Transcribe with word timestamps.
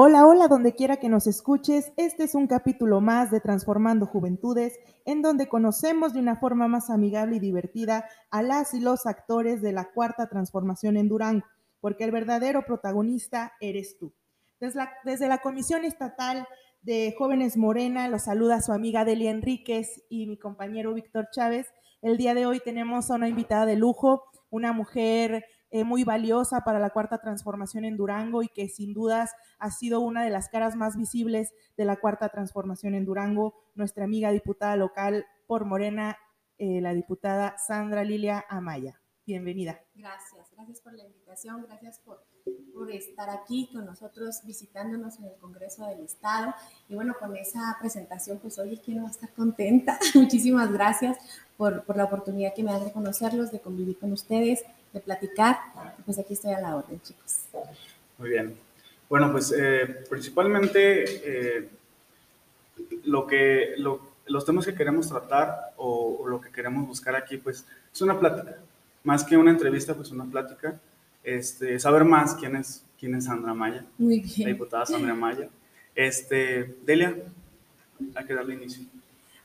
Hola, 0.00 0.28
hola, 0.28 0.46
donde 0.46 0.76
quiera 0.76 0.98
que 0.98 1.08
nos 1.08 1.26
escuches. 1.26 1.92
Este 1.96 2.22
es 2.22 2.36
un 2.36 2.46
capítulo 2.46 3.00
más 3.00 3.32
de 3.32 3.40
Transformando 3.40 4.06
Juventudes, 4.06 4.78
en 5.04 5.22
donde 5.22 5.48
conocemos 5.48 6.12
de 6.12 6.20
una 6.20 6.36
forma 6.36 6.68
más 6.68 6.88
amigable 6.88 7.34
y 7.34 7.40
divertida 7.40 8.08
a 8.30 8.42
las 8.42 8.74
y 8.74 8.80
los 8.80 9.06
actores 9.06 9.60
de 9.60 9.72
la 9.72 9.90
cuarta 9.90 10.28
transformación 10.28 10.96
en 10.96 11.08
Durango, 11.08 11.44
porque 11.80 12.04
el 12.04 12.12
verdadero 12.12 12.64
protagonista 12.64 13.54
eres 13.60 13.98
tú. 13.98 14.14
Desde 14.60 15.26
la, 15.26 15.38
Comisión 15.38 15.84
Estatal 15.84 16.46
de 16.80 17.16
Jóvenes 17.18 17.56
Morena, 17.56 18.06
los 18.06 18.22
saluda 18.22 18.60
su 18.60 18.70
amiga 18.70 19.04
Delia 19.04 19.32
Enríquez 19.32 20.04
y 20.08 20.28
mi 20.28 20.38
compañero 20.38 20.94
Víctor 20.94 21.26
Chávez. 21.32 21.66
El 22.02 22.18
día 22.18 22.34
de 22.34 22.46
hoy 22.46 22.60
tenemos 22.60 23.10
a 23.10 23.16
una 23.16 23.28
invitada 23.28 23.66
de 23.66 23.74
lujo, 23.74 24.22
una 24.48 24.72
mujer 24.72 25.44
eh, 25.70 25.84
muy 25.84 26.04
valiosa 26.04 26.62
para 26.62 26.78
la 26.78 26.90
cuarta 26.90 27.18
transformación 27.18 27.84
en 27.84 27.96
Durango 27.96 28.42
y 28.42 28.48
que 28.48 28.68
sin 28.68 28.94
dudas 28.94 29.32
ha 29.58 29.70
sido 29.70 30.00
una 30.00 30.24
de 30.24 30.30
las 30.30 30.48
caras 30.48 30.76
más 30.76 30.96
visibles 30.96 31.52
de 31.76 31.84
la 31.84 31.96
cuarta 31.96 32.30
transformación 32.30 32.94
en 32.94 33.04
Durango, 33.04 33.54
nuestra 33.74 34.04
amiga 34.04 34.30
diputada 34.30 34.76
local 34.76 35.26
por 35.46 35.66
Morena, 35.66 36.16
eh, 36.58 36.80
la 36.80 36.94
diputada 36.94 37.56
Sandra 37.58 38.02
Lilia 38.02 38.44
Amaya. 38.48 39.00
Bienvenida. 39.26 39.78
Gracias, 39.94 40.50
gracias 40.56 40.80
por 40.80 40.94
la 40.94 41.04
invitación, 41.04 41.62
gracias 41.68 41.98
por, 41.98 42.24
por, 42.72 42.90
estar 42.90 43.28
aquí 43.28 43.68
con 43.70 43.84
nosotros 43.84 44.40
visitándonos 44.44 45.18
en 45.18 45.26
el 45.26 45.34
Congreso 45.34 45.86
del 45.86 46.00
Estado. 46.00 46.54
Y 46.88 46.94
bueno, 46.94 47.14
con 47.20 47.36
esa 47.36 47.76
presentación, 47.78 48.38
pues 48.38 48.58
hoy 48.58 48.78
quiero 48.82 49.06
estar 49.06 49.30
contenta. 49.34 49.98
Muchísimas 50.14 50.72
gracias 50.72 51.18
por, 51.58 51.84
por, 51.84 51.98
la 51.98 52.04
oportunidad 52.04 52.54
que 52.54 52.62
me 52.62 52.72
dan 52.72 52.86
de 52.86 52.92
conocerlos, 52.92 53.52
de 53.52 53.60
convivir 53.60 53.98
con 53.98 54.12
ustedes, 54.12 54.64
de 54.92 55.00
platicar. 55.00 55.58
Pues 56.04 56.18
aquí 56.18 56.34
estoy 56.34 56.52
a 56.52 56.60
la 56.60 56.76
orden, 56.76 57.00
chicos. 57.00 57.44
Muy 58.18 58.30
bien. 58.30 58.56
Bueno, 59.08 59.32
pues 59.32 59.54
eh, 59.56 60.04
principalmente 60.08 61.58
eh, 61.58 61.68
lo 63.04 63.26
que, 63.26 63.74
los 63.76 64.44
temas 64.44 64.66
que 64.66 64.74
queremos 64.74 65.08
tratar 65.08 65.72
o, 65.76 66.18
o, 66.20 66.28
lo 66.28 66.40
que 66.40 66.50
queremos 66.50 66.86
buscar 66.86 67.16
aquí, 67.16 67.38
pues 67.38 67.64
es 67.92 68.02
una 68.02 68.18
plática. 68.18 68.58
Más 69.04 69.24
que 69.24 69.36
una 69.36 69.50
entrevista, 69.50 69.94
pues 69.94 70.10
una 70.10 70.24
plática. 70.24 70.78
Este, 71.22 71.78
saber 71.78 72.04
más 72.04 72.34
quién 72.34 72.56
es, 72.56 72.84
quién 72.98 73.14
es 73.14 73.24
Sandra 73.24 73.54
Maya. 73.54 73.84
Muy 73.96 74.20
bien. 74.20 74.32
La 74.38 74.48
diputada 74.48 74.86
Sandra 74.86 75.14
Maya. 75.14 75.48
Este, 75.94 76.76
Delia, 76.84 77.16
hay 78.14 78.24
que 78.24 78.34
darle 78.34 78.54
inicio. 78.54 78.84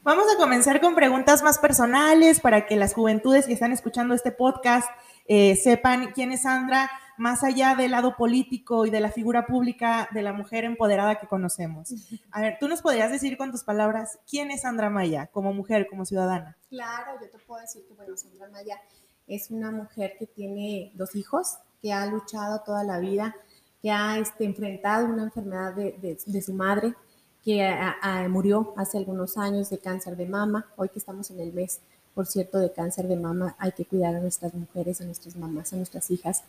Vamos 0.03 0.25
a 0.33 0.37
comenzar 0.37 0.81
con 0.81 0.95
preguntas 0.95 1.43
más 1.43 1.59
personales 1.59 2.41
para 2.41 2.65
que 2.65 2.75
las 2.75 2.93
juventudes 2.93 3.47
que 3.47 3.53
están 3.53 3.71
escuchando 3.71 4.13
este 4.13 4.33
podcast 4.33 4.89
eh, 5.27 5.55
sepan 5.55 6.11
quién 6.11 6.33
es 6.33 6.41
Sandra, 6.41 6.91
más 7.17 7.41
allá 7.41 7.73
del 7.75 7.91
lado 7.91 8.17
político 8.17 8.85
y 8.85 8.89
de 8.89 8.99
la 8.99 9.11
figura 9.11 9.45
pública 9.45 10.09
de 10.11 10.21
la 10.21 10.33
mujer 10.33 10.65
empoderada 10.65 11.19
que 11.19 11.27
conocemos. 11.27 11.93
A 12.31 12.41
ver, 12.41 12.57
tú 12.59 12.67
nos 12.67 12.81
podrías 12.81 13.11
decir 13.11 13.37
con 13.37 13.51
tus 13.51 13.63
palabras, 13.63 14.19
¿quién 14.29 14.51
es 14.51 14.63
Sandra 14.63 14.89
Maya 14.89 15.27
como 15.27 15.53
mujer, 15.53 15.87
como 15.89 16.03
ciudadana? 16.03 16.57
Claro, 16.67 17.13
yo 17.21 17.29
te 17.29 17.37
puedo 17.39 17.61
decir 17.61 17.85
que, 17.87 17.93
bueno, 17.93 18.17
Sandra 18.17 18.49
Maya 18.49 18.81
es 19.25 19.51
una 19.51 19.71
mujer 19.71 20.17
que 20.19 20.27
tiene 20.27 20.91
dos 20.95 21.15
hijos, 21.15 21.59
que 21.81 21.93
ha 21.93 22.05
luchado 22.07 22.61
toda 22.65 22.83
la 22.83 22.99
vida, 22.99 23.33
que 23.81 23.89
ha 23.89 24.17
este, 24.17 24.43
enfrentado 24.43 25.05
una 25.05 25.23
enfermedad 25.23 25.73
de, 25.73 26.41
su 26.41 26.53
madre, 26.53 26.93
que 27.43 27.63
a, 27.65 27.95
a, 28.01 28.27
murió 28.29 28.73
hace 28.77 28.97
algunos 28.97 29.37
años 29.37 29.69
de 29.69 29.77
cáncer 29.77 30.15
de 30.15 30.25
mama, 30.25 30.67
hoy 30.75 30.89
que 30.89 30.99
estamos 30.99 31.29
en 31.31 31.39
el 31.39 31.53
mes 31.53 31.81
por 32.13 32.27
cierto, 32.27 32.59
de 32.59 32.71
cáncer 32.71 33.07
de 33.07 33.15
mama, 33.15 33.55
hay 33.57 33.71
que 33.71 33.85
cuidar 33.85 34.15
a 34.15 34.19
nuestras 34.19 34.53
mujeres, 34.53 35.01
a 35.01 35.05
nuestras 35.05 35.35
mamás, 35.35 35.73
a 35.73 35.77
nuestras 35.77 36.11
hijas. 36.11 36.43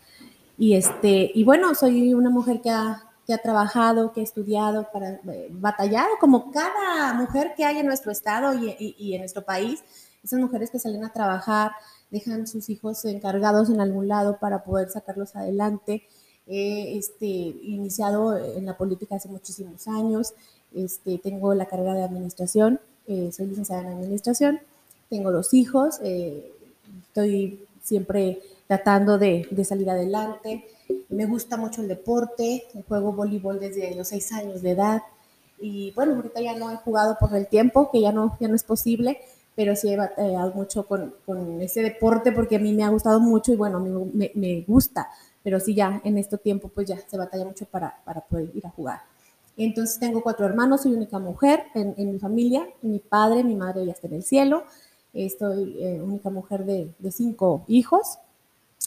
Y, 0.58 0.74
este, 0.74 1.30
y 1.34 1.44
bueno, 1.44 1.74
soy 1.74 2.14
una 2.14 2.30
mujer 2.30 2.60
que 2.60 2.70
ha, 2.70 3.02
que 3.26 3.32
ha 3.32 3.38
trabajado, 3.38 4.12
que 4.12 4.20
ha 4.20 4.24
estudiado, 4.24 4.88
para, 4.92 5.20
eh, 5.32 5.48
batallado, 5.50 6.10
como 6.20 6.50
cada 6.52 7.14
mujer 7.14 7.54
que 7.56 7.64
hay 7.64 7.78
en 7.78 7.86
nuestro 7.86 8.12
estado 8.12 8.54
y, 8.54 8.70
y, 8.78 8.94
y, 8.98 9.14
en 9.14 9.20
nuestro 9.20 9.42
país. 9.42 9.82
Esas 10.22 10.38
mujeres 10.38 10.70
que 10.70 10.78
salen 10.78 11.04
a 11.04 11.12
trabajar, 11.12 11.72
dejan 12.10 12.46
sus 12.46 12.68
hijos 12.68 13.04
encargados 13.04 13.70
en 13.70 13.80
algún 13.80 14.08
lado 14.08 14.38
para 14.38 14.64
poder 14.64 14.90
sacarlos 14.90 15.34
adelante. 15.34 16.06
He 16.46 16.98
este, 16.98 17.26
iniciado 17.26 18.36
en 18.36 18.66
la 18.66 18.76
política 18.76 19.16
hace 19.16 19.28
muchísimos 19.28 19.88
años. 19.88 20.34
Este, 20.74 21.18
tengo 21.18 21.54
la 21.54 21.66
carrera 21.66 21.94
de 21.94 22.04
administración, 22.04 22.80
eh, 23.06 23.30
soy 23.32 23.46
licenciada 23.46 23.82
en 23.82 23.98
administración 23.98 24.60
tengo 25.08 25.30
dos 25.30 25.54
hijos, 25.54 26.00
eh, 26.02 26.52
estoy 27.06 27.60
siempre 27.82 28.40
tratando 28.66 29.18
de, 29.18 29.46
de, 29.50 29.64
salir 29.64 29.88
adelante. 29.90 30.64
Me 31.08 31.26
gusta 31.26 31.56
mucho 31.56 31.82
el 31.82 31.88
deporte, 31.88 32.64
juego 32.88 33.12
voleibol 33.12 33.60
desde 33.60 33.94
los 33.94 34.08
seis 34.08 34.32
años 34.32 34.62
de 34.62 34.70
edad. 34.70 35.02
Y 35.60 35.92
bueno, 35.92 36.16
ahorita 36.16 36.40
ya 36.40 36.56
no 36.56 36.70
he 36.70 36.76
jugado 36.76 37.16
por 37.18 37.34
el 37.36 37.46
tiempo, 37.46 37.90
que 37.90 38.00
ya 38.00 38.12
no, 38.12 38.36
ya 38.40 38.48
no 38.48 38.56
es 38.56 38.64
posible, 38.64 39.20
pero 39.54 39.76
sí 39.76 39.92
he 39.92 39.96
batallado 39.96 40.52
mucho 40.52 40.86
con, 40.86 41.14
con 41.24 41.60
ese 41.62 41.82
deporte 41.82 42.32
porque 42.32 42.56
a 42.56 42.58
mí 42.58 42.72
me 42.72 42.82
ha 42.82 42.88
gustado 42.88 43.20
mucho 43.20 43.52
y 43.52 43.56
bueno, 43.56 43.78
mí 43.78 43.90
me, 44.12 44.32
me 44.34 44.64
gusta, 44.66 45.08
pero 45.44 45.60
sí 45.60 45.74
ya 45.74 46.00
en 46.04 46.18
este 46.18 46.38
tiempo 46.38 46.68
pues 46.68 46.88
ya 46.88 46.98
se 47.06 47.16
batalla 47.16 47.44
mucho 47.44 47.66
para, 47.66 48.02
para 48.04 48.20
poder 48.20 48.50
ir 48.54 48.66
a 48.66 48.70
jugar. 48.70 49.13
Entonces 49.56 49.98
tengo 49.98 50.22
cuatro 50.22 50.46
hermanos, 50.46 50.82
soy 50.82 50.94
única 50.94 51.18
mujer 51.18 51.64
en, 51.74 51.94
en 51.96 52.12
mi 52.12 52.18
familia, 52.18 52.66
mi 52.82 52.98
padre, 52.98 53.44
mi 53.44 53.54
madre 53.54 53.86
ya 53.86 53.92
está 53.92 54.08
en 54.08 54.14
el 54.14 54.22
cielo, 54.22 54.64
Estoy 55.14 55.76
eh, 55.80 56.02
única 56.02 56.28
mujer 56.28 56.64
de, 56.64 56.92
de, 56.98 57.12
cinco 57.12 57.64
hijos. 57.68 58.18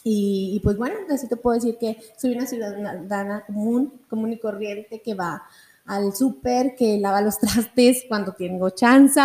Y, 0.04 0.52
y, 0.54 0.60
pues 0.60 0.76
bueno, 0.76 0.96
así 1.10 1.26
te 1.26 1.36
puedo 1.36 1.54
decir 1.54 1.78
que 1.78 1.96
soy 2.18 2.32
una 2.34 2.46
ciudadana 2.46 3.44
común, 3.46 3.94
común 4.10 4.32
y 4.32 4.38
corriente 4.38 5.00
que 5.00 5.14
va 5.14 5.42
al 5.86 6.14
súper, 6.14 6.76
que 6.76 6.98
lava 6.98 7.22
los 7.22 7.38
trastes 7.40 8.04
cuando 8.06 8.32
tengo 8.32 8.68
chance 8.70 9.20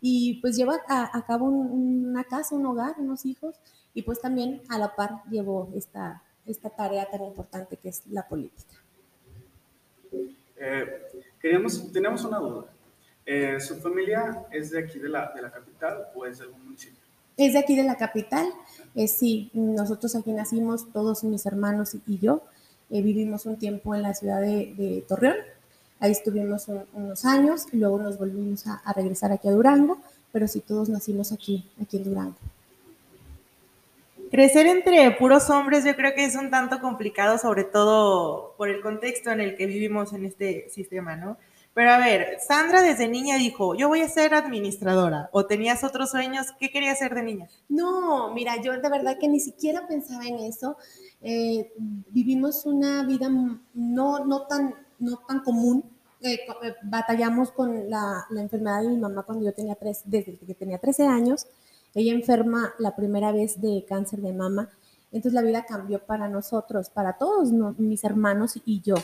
y 0.00 0.40
pues 0.40 0.56
lleva 0.56 0.80
a, 0.88 1.16
a 1.16 1.26
cabo 1.26 1.46
un, 1.46 2.06
una 2.08 2.24
casa, 2.24 2.54
un 2.54 2.64
hogar, 2.64 2.94
unos 2.98 3.26
hijos 3.26 3.56
y 3.92 4.02
pues 4.02 4.20
también 4.20 4.62
a 4.70 4.78
la 4.78 4.96
par 4.96 5.22
llevo 5.30 5.70
esta, 5.74 6.22
esta 6.46 6.70
tarea 6.70 7.10
tan 7.10 7.24
importante 7.24 7.76
que 7.76 7.90
es 7.90 8.06
la 8.06 8.26
política. 8.26 8.74
Eh, 10.60 11.02
queríamos, 11.40 11.92
tenemos 11.92 12.24
una 12.24 12.38
duda. 12.38 12.64
Eh, 13.30 13.60
¿Su 13.60 13.76
familia 13.76 14.46
es 14.50 14.70
de 14.70 14.78
aquí 14.78 14.98
de 14.98 15.08
la, 15.08 15.30
de 15.34 15.42
la, 15.42 15.50
capital 15.50 16.08
o 16.14 16.24
es 16.24 16.38
de 16.38 16.44
algún 16.44 16.64
municipio? 16.64 16.98
Es 17.36 17.52
de 17.52 17.58
aquí 17.58 17.76
de 17.76 17.84
la 17.84 17.96
capital. 17.96 18.46
Eh, 18.94 19.06
sí, 19.06 19.50
nosotros 19.52 20.16
aquí 20.16 20.32
nacimos, 20.32 20.90
todos 20.92 21.24
mis 21.24 21.44
hermanos 21.44 21.94
y 22.06 22.18
yo. 22.18 22.42
Eh, 22.90 23.02
vivimos 23.02 23.44
un 23.44 23.58
tiempo 23.58 23.94
en 23.94 24.02
la 24.02 24.14
ciudad 24.14 24.40
de, 24.40 25.04
Torreón. 25.06 25.36
Ahí 26.00 26.12
estuvimos 26.12 26.68
un, 26.68 26.84
unos 26.94 27.24
años 27.26 27.66
y 27.70 27.76
luego 27.76 27.98
nos 27.98 28.18
volvimos 28.18 28.66
a, 28.66 28.76
a, 28.76 28.92
regresar 28.94 29.30
aquí 29.30 29.46
a 29.48 29.52
Durango, 29.52 29.98
pero 30.32 30.48
sí 30.48 30.60
todos 30.60 30.88
nacimos 30.88 31.30
aquí, 31.30 31.68
aquí 31.82 31.98
en 31.98 32.04
Durango. 32.04 32.36
Crecer 34.30 34.66
entre 34.66 35.10
puros 35.12 35.48
hombres 35.50 35.84
yo 35.84 35.96
creo 35.96 36.14
que 36.14 36.24
es 36.24 36.34
un 36.34 36.50
tanto 36.50 36.80
complicado, 36.80 37.38
sobre 37.38 37.64
todo 37.64 38.54
por 38.56 38.68
el 38.68 38.80
contexto 38.80 39.30
en 39.30 39.40
el 39.40 39.56
que 39.56 39.66
vivimos 39.66 40.12
en 40.12 40.24
este 40.24 40.68
sistema, 40.68 41.16
¿no? 41.16 41.38
Pero 41.78 41.92
a 41.92 41.98
ver, 41.98 42.38
Sandra 42.40 42.82
desde 42.82 43.06
niña 43.06 43.36
dijo, 43.36 43.76
yo 43.76 43.86
voy 43.86 44.00
a 44.00 44.08
ser 44.08 44.34
administradora. 44.34 45.30
¿O 45.32 45.46
tenías 45.46 45.84
otros 45.84 46.10
sueños? 46.10 46.46
¿Qué 46.58 46.70
querías 46.70 46.98
ser 46.98 47.14
de 47.14 47.22
niña? 47.22 47.48
No, 47.68 48.34
mira, 48.34 48.60
yo 48.60 48.72
de 48.72 48.88
verdad 48.88 49.16
que 49.16 49.28
ni 49.28 49.38
siquiera 49.38 49.86
pensaba 49.86 50.26
en 50.26 50.40
eso. 50.40 50.76
Eh, 51.22 51.72
vivimos 52.10 52.66
una 52.66 53.04
vida 53.04 53.28
no, 53.74 54.24
no, 54.24 54.46
tan, 54.48 54.74
no 54.98 55.18
tan 55.28 55.40
común. 55.44 55.84
Eh, 56.20 56.40
eh, 56.64 56.74
batallamos 56.82 57.52
con 57.52 57.88
la, 57.88 58.26
la, 58.30 58.40
enfermedad 58.40 58.82
de 58.82 58.88
mi 58.88 58.96
mamá 58.96 59.22
cuando 59.22 59.44
yo 59.44 59.54
tenía 59.54 59.76
tres, 59.76 60.02
desde 60.04 60.36
que 60.36 60.54
tenía 60.54 60.78
13 60.78 61.06
años. 61.06 61.46
Ella 61.98 62.12
enferma 62.12 62.72
la 62.78 62.94
primera 62.94 63.32
vez 63.32 63.60
de 63.60 63.84
cáncer 63.84 64.20
de 64.20 64.32
mama. 64.32 64.70
Entonces 65.10 65.32
la 65.32 65.42
vida 65.42 65.64
cambió 65.66 65.98
para 65.98 66.28
nosotros, 66.28 66.90
para 66.90 67.18
todos 67.18 67.50
mis 67.76 68.04
hermanos 68.04 68.52
y 68.64 68.80
yo. 68.82 68.94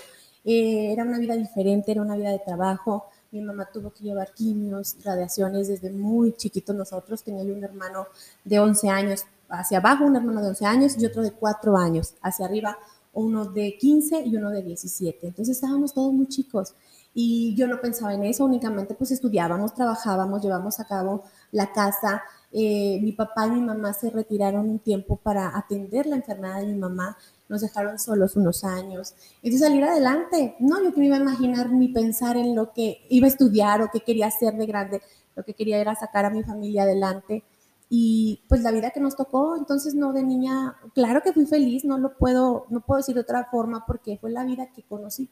Eh, 0.45 0.93
era 0.93 1.03
una 1.03 1.19
vida 1.19 1.35
diferente, 1.35 1.91
era 1.91 2.03
una 2.03 2.15
vida 2.15 2.31
de 2.31 2.39
trabajo. 2.39 3.07
Mi 3.33 3.41
mamá 3.41 3.69
tuvo 3.73 3.91
que 3.91 4.05
llevar 4.05 4.33
quimios, 4.33 4.95
radiaciones 5.05 5.67
desde 5.67 5.91
muy 5.91 6.35
chiquitos 6.35 6.77
nosotros. 6.77 7.25
Tenía 7.25 7.43
un 7.43 7.65
hermano 7.65 8.07
de 8.45 8.61
11 8.61 8.89
años 8.89 9.25
hacia 9.49 9.79
abajo, 9.79 10.05
un 10.05 10.15
hermano 10.15 10.41
de 10.41 10.51
11 10.51 10.65
años 10.65 10.97
y 10.97 11.05
otro 11.05 11.25
de 11.25 11.33
4 11.33 11.77
años. 11.77 12.15
Hacia 12.23 12.47
arriba, 12.47 12.79
uno 13.13 13.47
de 13.47 13.77
15 13.77 14.23
y 14.25 14.37
uno 14.37 14.51
de 14.51 14.63
17. 14.63 15.27
Entonces 15.27 15.57
estábamos 15.57 15.93
todos 15.95 16.13
muy 16.13 16.29
chicos 16.29 16.77
y 17.15 17.55
yo 17.55 17.69
no 17.69 17.81
pensaba 17.81 18.13
en 18.13 18.25
eso, 18.25 18.45
únicamente 18.45 18.95
pues 18.95 19.13
estudiábamos, 19.13 19.75
trabajábamos, 19.75 20.43
llevamos 20.43 20.81
a 20.81 20.85
cabo 20.85 21.23
la 21.53 21.73
casa. 21.73 22.23
Eh, 22.51 23.01
mi 23.03 23.13
papá 23.13 23.47
y 23.47 23.53
mi 23.53 23.61
mamá 23.61 23.93
se 23.93 24.11
retiraron 24.11 24.69
un 24.69 24.79
tiempo 24.81 25.17
para 25.17 25.57
atender 25.57 26.07
la 26.07 26.17
enfermedad 26.17 26.61
de 26.61 26.67
mi 26.67 26.77
mamá 26.77 27.17
nos 27.49 27.61
dejaron 27.61 27.99
solos 27.99 28.37
unos 28.37 28.65
años. 28.65 29.15
Entonces 29.43 29.61
salir 29.61 29.85
adelante, 29.85 30.57
no, 30.59 30.83
yo 30.83 30.93
que 30.93 31.01
me 31.01 31.07
iba 31.07 31.17
a 31.17 31.21
imaginar 31.21 31.71
ni 31.71 31.89
pensar 31.89 32.37
en 32.37 32.55
lo 32.55 32.73
que 32.73 33.07
iba 33.09 33.27
a 33.27 33.31
estudiar 33.31 33.83
o 33.83 33.91
qué 33.93 34.01
quería 34.01 34.27
hacer 34.27 34.55
de 34.55 34.67
grande, 34.67 35.03
lo 35.37 35.45
que 35.45 35.55
quería 35.55 35.79
era 35.79 35.95
sacar 35.95 36.25
a 36.25 36.31
mi 36.31 36.43
familia 36.43 36.85
adelante. 36.85 37.45
Y 37.91 38.43
pues 38.49 38.63
la 38.63 38.73
vida 38.73 38.91
que 38.91 39.01
nos 39.01 39.15
tocó, 39.15 39.57
entonces 39.57 39.95
no 39.95 40.13
de 40.13 40.23
niña, 40.23 40.77
claro 40.95 41.21
que 41.23 41.33
fui 41.33 41.47
feliz, 41.47 41.85
no 41.85 41.99
lo 41.99 42.17
puedo, 42.17 42.67
no 42.71 42.81
puedo 42.81 42.99
decir 42.99 43.15
de 43.15 43.21
otra 43.21 43.45
forma 43.51 43.85
porque 43.87 44.19
fue 44.21 44.31
la 44.31 44.45
vida 44.45 44.71
que 44.75 44.83
conocí. 44.83 45.31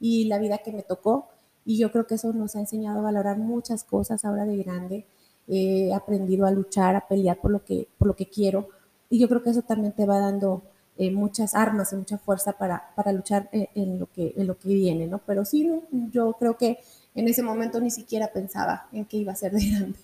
Y 0.00 0.24
la 0.24 0.38
vida 0.38 0.58
que 0.58 0.72
me 0.72 0.82
tocó. 0.82 1.28
Y 1.64 1.78
yo 1.78 1.90
creo 1.90 2.06
que 2.06 2.16
eso 2.16 2.32
nos 2.32 2.56
ha 2.56 2.60
enseñado 2.60 2.98
a 3.00 3.02
valorar 3.02 3.38
muchas 3.38 3.84
cosas 3.84 4.24
ahora 4.24 4.44
de 4.44 4.56
grande. 4.58 5.06
He 5.48 5.92
aprendido 5.94 6.46
a 6.46 6.50
luchar, 6.50 6.96
a 6.96 7.06
pelear 7.06 7.38
por 7.38 7.50
lo 7.50 7.64
que, 7.64 7.88
por 7.98 8.08
lo 8.08 8.16
que 8.16 8.26
quiero. 8.26 8.68
Y 9.10 9.18
yo 9.18 9.28
creo 9.28 9.42
que 9.42 9.50
eso 9.50 9.62
también 9.62 9.92
te 9.92 10.06
va 10.06 10.18
dando 10.18 10.62
eh, 10.96 11.10
muchas 11.10 11.54
armas 11.54 11.92
y 11.92 11.96
mucha 11.96 12.18
fuerza 12.18 12.52
para, 12.52 12.92
para 12.94 13.12
luchar 13.12 13.48
eh, 13.52 13.68
en, 13.74 13.98
lo 13.98 14.06
que, 14.06 14.32
en 14.36 14.46
lo 14.46 14.56
que 14.56 14.68
viene, 14.68 15.06
¿no? 15.06 15.18
Pero 15.18 15.44
sí, 15.44 15.68
yo 16.12 16.34
creo 16.34 16.56
que 16.56 16.78
en 17.14 17.28
ese 17.28 17.42
momento 17.42 17.80
ni 17.80 17.90
siquiera 17.90 18.28
pensaba 18.32 18.86
en 18.92 19.04
que 19.04 19.16
iba 19.16 19.32
a 19.32 19.36
ser 19.36 19.52
de 19.52 19.70
grande. 19.70 19.98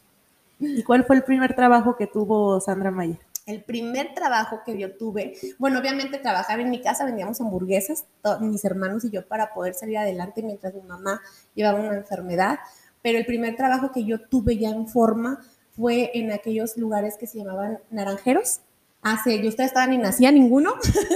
¿Y 0.59 0.83
cuál 0.83 1.05
fue 1.05 1.17
el 1.17 1.23
primer 1.23 1.55
trabajo 1.55 1.97
que 1.97 2.07
tuvo 2.07 2.61
Sandra 2.61 2.91
Mayer? 2.91 3.19
El 3.51 3.65
primer 3.65 4.15
trabajo 4.15 4.61
que 4.65 4.79
yo 4.79 4.97
tuve, 4.97 5.35
bueno, 5.59 5.81
obviamente 5.81 6.19
trabajaba 6.19 6.63
en 6.63 6.71
mi 6.71 6.81
casa, 6.81 7.05
vendíamos 7.05 7.41
hamburguesas, 7.41 8.07
mis 8.41 8.65
hermanos 8.65 9.05
y 9.05 9.11
yo, 9.11 9.27
para 9.27 9.53
poder 9.53 9.75
salir 9.75 9.99
adelante 9.99 10.43
mientras 10.43 10.73
mi 10.73 10.83
mamá 10.83 11.21
llevaba 11.55 11.81
una 11.81 11.97
enfermedad. 11.97 12.61
Pero 13.03 13.19
el 13.19 13.27
primer 13.27 13.57
trabajo 13.57 13.91
que 13.93 14.05
yo 14.05 14.21
tuve 14.21 14.57
ya 14.57 14.71
en 14.71 14.87
forma 14.87 15.41
fue 15.73 16.13
en 16.15 16.31
aquellos 16.31 16.77
lugares 16.77 17.17
que 17.19 17.27
se 17.27 17.39
llamaban 17.39 17.81
naranjeros. 17.91 18.61
Hace, 19.03 19.43
yo 19.43 19.49
ustedes 19.49 19.69
estaban 19.69 19.91
ni 19.91 19.99
nacía 19.99 20.31
ninguno, 20.31 20.75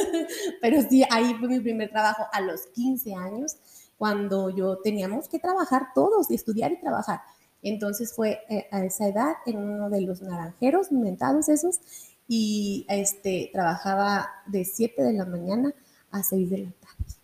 pero 0.61 0.81
sí, 0.89 1.05
ahí 1.11 1.35
fue 1.35 1.49
mi 1.49 1.61
primer 1.61 1.91
trabajo 1.91 2.25
a 2.33 2.41
los 2.41 2.67
15 2.69 3.15
años, 3.15 3.59
cuando 3.97 4.51
yo 4.51 4.79
teníamos 4.79 5.29
que 5.29 5.39
trabajar 5.39 5.89
todos, 5.95 6.31
estudiar 6.31 6.73
y 6.73 6.81
trabajar. 6.81 7.21
Entonces 7.65 8.15
fue 8.15 8.41
eh, 8.49 8.67
a 8.71 8.85
esa 8.85 9.09
edad 9.09 9.35
en 9.47 9.59
uno 9.59 9.91
de 9.91 10.03
los 10.03 10.23
naranjeros 10.23 10.93
inventados 10.93 11.49
esos 11.49 11.81
y 12.29 12.87
este, 12.88 13.50
trabajaba 13.53 14.29
de 14.47 14.65
7 14.65 15.03
de 15.03 15.12
la 15.12 15.26
mañana 15.26 15.73
a 16.11 16.23
6 16.23 16.50
de 16.50 16.59
la 16.59 16.71
tarde. 16.71 17.15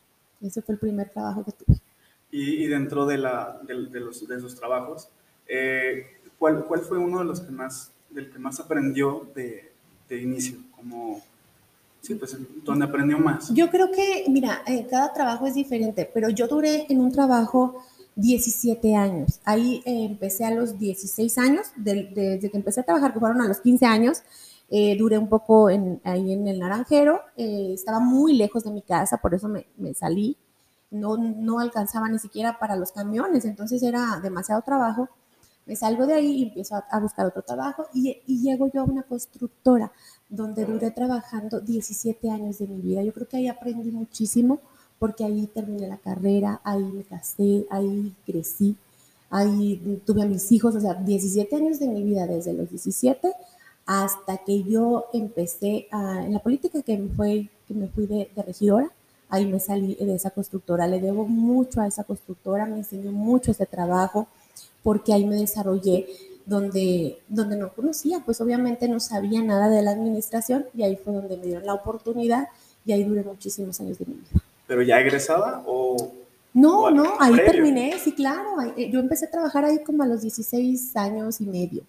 Ese 0.43 0.63
fue 0.63 0.75
el 0.75 0.79
primer 0.79 1.11
trabajo 1.11 1.45
que 1.45 1.53
tuve. 1.53 1.81
Y, 2.33 2.67
dentro 2.67 3.07
de, 3.07 3.19
la, 3.19 3.61
de, 3.67 3.75
los, 3.75 4.27
de 4.27 4.37
esos 4.37 4.55
trabajos, 4.55 5.09
eh, 5.49 6.07
¿cuál, 6.39 6.65
¿cuál, 6.65 6.81
fue 6.81 6.97
uno 6.97 7.19
de 7.19 7.25
los 7.25 7.41
que 7.41 7.51
más, 7.51 7.91
del 8.09 8.31
que 8.31 8.39
más 8.39 8.61
aprendió 8.61 9.29
de, 9.35 9.73
de 10.09 10.23
inicio? 10.23 10.59
Como, 10.77 11.21
sí, 12.01 12.15
pues, 12.15 12.37
¿dónde 12.65 12.85
aprendió 12.85 13.19
más? 13.19 13.53
Yo 13.53 13.69
creo 13.69 13.91
que, 13.91 14.27
mira, 14.29 14.63
eh, 14.67 14.87
cada 14.89 15.13
trabajo 15.13 15.47
es 15.47 15.55
diferente, 15.55 16.09
pero 16.13 16.31
yo 16.31 16.47
duré 16.47 16.87
en 16.89 17.01
un 17.01 17.11
trabajo 17.11 17.85
17 18.15 18.95
años. 18.95 19.41
Ahí 19.45 19.83
eh, 19.85 20.05
empecé 20.05 20.45
a 20.45 20.53
los 20.53 20.79
16 20.79 21.37
años, 21.39 21.73
desde 21.75 22.51
que 22.51 22.57
empecé 22.57 22.81
a 22.81 22.85
trabajar, 22.85 23.13
que 23.13 23.19
fueron 23.21 23.41
a 23.41 23.49
los 23.49 23.61
15 23.61 23.87
años, 23.87 24.23
eh, 24.71 24.97
duré 24.97 25.19
un 25.19 25.29
poco 25.29 25.69
en, 25.69 26.01
ahí 26.05 26.33
en 26.33 26.47
el 26.47 26.61
Naranjero, 26.61 27.21
eh, 27.37 27.73
estaba 27.75 27.99
muy 27.99 28.35
lejos 28.37 28.63
de 28.63 28.71
mi 28.71 28.83
casa, 28.83 29.17
por 29.17 29.35
eso 29.35 29.49
me, 29.49 29.67
salí, 29.95 30.37
no, 30.93 31.17
no 31.17 31.59
alcanzaba 31.59 32.09
ni 32.09 32.21
siquiera 32.21 32.59
para 32.59 32.77
los 32.77 32.93
camiones, 32.93 33.45
entonces 33.45 33.83
era 33.83 34.21
demasiado 34.23 34.63
trabajo. 34.63 35.09
Me 35.67 35.77
salgo 35.77 36.07
de 36.07 36.15
ahí 36.15 36.39
y 36.39 36.43
empiezo 36.45 36.77
a, 36.77 36.85
a 36.91 37.01
buscar 37.01 37.27
otro 37.27 37.43
trabajo 37.43 37.87
y, 37.93 38.23
y, 38.27 38.43
llego 38.43 38.71
yo 38.73 38.81
a 38.81 38.85
una 38.85 39.03
constructora 39.03 39.93
donde 40.29 40.65
duré 40.65 40.91
trabajando 40.91 41.61
17 41.61 42.31
años 42.31 42.59
de 42.59 42.67
mi 42.67 42.81
vida. 42.81 43.03
Yo 43.03 43.13
creo 43.13 43.29
que 43.29 43.37
ahí 43.37 43.49
aprendí 43.49 43.91
muchísimo 43.91 44.61
porque 44.99 45.25
ahí 45.25 45.47
terminé 45.49 45.89
la 45.89 45.99
carrera, 45.99 46.61
ahí 46.65 46.83
me 46.83 47.05
casé, 47.05 47.67
ahí 47.71 48.15
crecí, 48.25 48.77
ahí 49.31 50.03
tuve 50.07 50.23
a 50.23 50.27
mis 50.27 50.51
hijos, 50.53 50.75
o 50.77 50.81
sea, 50.81 50.95
17 50.95 51.57
años 51.57 51.79
de 51.79 51.89
mi 51.89 52.03
vida, 52.03 52.27
desde 52.27 52.53
los 52.53 52.71
17 52.71 53.33
hasta 53.91 54.39
que 54.39 54.63
yo 54.63 55.07
empecé 55.13 55.89
en 55.91 56.33
la 56.33 56.39
política 56.39 56.81
que 56.81 56.97
me, 56.97 57.09
fue, 57.09 57.49
que 57.67 57.75
me 57.75 57.89
fui 57.89 58.07
de, 58.07 58.31
regidora, 58.41 58.89
ahí 59.29 59.47
me 59.47 59.59
salí 59.59 59.97
de 59.97 60.15
esa 60.15 60.31
constructora, 60.31 60.87
le 60.87 61.01
debo 61.01 61.27
mucho 61.27 61.81
a 61.81 61.89
esa 61.89 62.05
constructora, 62.05 62.67
me 62.67 62.77
enseñó 62.77 63.11
mucho 63.11 63.51
ese 63.51 63.67
trabajo, 63.67 64.29
porque 64.85 65.13
ahí 65.13 65.25
me 65.25 65.35
desarrollé 65.35 66.07
donde, 66.47 67.19
donde 67.27 67.57
no 67.57 67.73
conocía, 67.73 68.23
pues 68.25 68.41
obviamente 68.41 68.87
no 68.87 69.01
sabía 69.01 69.43
nada 69.43 69.69
de 69.69 69.83
la 69.83 69.91
administración 69.91 70.67
y 70.73 70.85
ahí 70.85 70.95
fue 70.95 71.13
donde 71.13 71.37
me 71.37 71.47
dieron 71.47 71.67
la 71.67 71.75
oportunidad 71.75 72.47
y 72.85 72.93
ahí 72.93 73.03
duré 73.03 73.25
muchísimos 73.25 73.81
años 73.81 73.99
de 73.99 74.07
mi 74.07 74.15
vida. 74.15 74.41
¿Pero 74.69 74.83
ya 74.83 75.01
egresada 75.01 75.65
o...? 75.67 76.13
No, 76.55 76.93
no, 76.93 77.15
ahí 77.19 77.35
terminé, 77.45 77.99
sí, 77.99 78.13
claro. 78.13 78.55
Eh, 78.77 78.89
yo 78.89 79.01
empecé 79.01 79.27
a 79.27 79.31
trabajar 79.31 79.65
ahí 79.65 79.83
como 79.83 80.05
a 80.05 80.07
los 80.07 80.23
16 80.23 80.97
años 80.97 81.41
y 81.41 81.47
medio. 81.47 81.83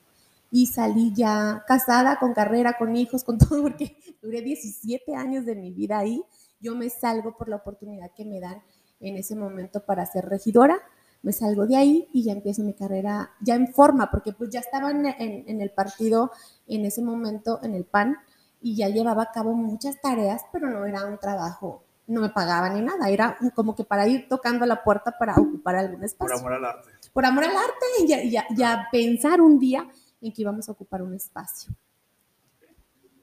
Y 0.51 0.68
salí 0.68 1.13
ya 1.15 1.63
casada, 1.65 2.18
con 2.19 2.33
carrera, 2.33 2.75
con 2.77 2.95
hijos, 2.95 3.24
con 3.24 3.38
todo, 3.39 3.63
porque 3.63 3.98
duré 4.21 4.42
17 4.42 5.15
años 5.15 5.45
de 5.45 5.56
mi 5.56 5.71
vida 5.71 5.98
ahí. 5.98 6.24
Yo 6.59 6.75
me 6.75 6.89
salgo 6.89 7.36
por 7.36 7.50
la 7.50 7.56
oportunidad 7.56 8.12
que 8.15 8.25
me 8.25 8.39
dan 8.39 8.62
en 9.00 9.18
ese 9.18 9.36
momento 9.36 9.83
para 9.86 10.06
ser 10.06 10.25
regidora. 10.25 10.77
Me 11.24 11.33
salgo 11.33 11.65
de 11.65 11.77
ahí 11.77 12.07
y 12.13 12.24
ya 12.24 12.33
empiezo 12.33 12.63
mi 12.63 12.74
carrera 12.74 13.31
ya 13.42 13.56
en 13.56 13.74
forma, 13.74 14.12
porque 14.12 14.33
pues 14.33 14.50
ya 14.50 14.59
estaba 14.59 14.92
en, 14.92 15.06
en 15.06 15.62
el 15.62 15.71
partido 15.71 16.31
en 16.68 16.86
ese 16.86 17.01
momento, 17.01 17.59
en 17.63 17.75
el 17.75 17.86
PAN, 17.86 18.18
y 18.59 18.75
ya 18.75 18.89
llevaba 18.89 19.24
a 19.24 19.31
cabo 19.31 19.53
muchas 19.53 20.01
tareas, 20.01 20.44
pero 20.51 20.69
no 20.69 20.86
era 20.86 21.06
un 21.06 21.18
trabajo 21.19 21.83
no 22.12 22.21
me 22.21 22.30
pagaban 22.30 22.75
ni 22.75 22.81
nada, 22.81 23.09
era 23.09 23.38
como 23.56 23.75
que 23.75 23.83
para 23.83 24.07
ir 24.07 24.27
tocando 24.27 24.65
la 24.65 24.83
puerta 24.83 25.18
para 25.18 25.33
ocupar 25.36 25.75
algún 25.75 26.03
espacio. 26.03 26.36
Por 26.36 26.39
amor 26.39 26.53
al 26.53 26.65
arte. 26.65 26.89
Por 27.13 27.25
amor 27.25 27.44
al 27.45 27.56
arte 27.56 27.86
y 28.00 28.31
ya, 28.57 28.88
pensar 28.92 29.42
un 29.42 29.59
día 29.59 29.88
en 30.22 30.32
que 30.32 30.42
íbamos 30.42 30.70
a 30.70 30.72
ocupar 30.72 31.02
un 31.02 31.14
espacio. 31.14 31.74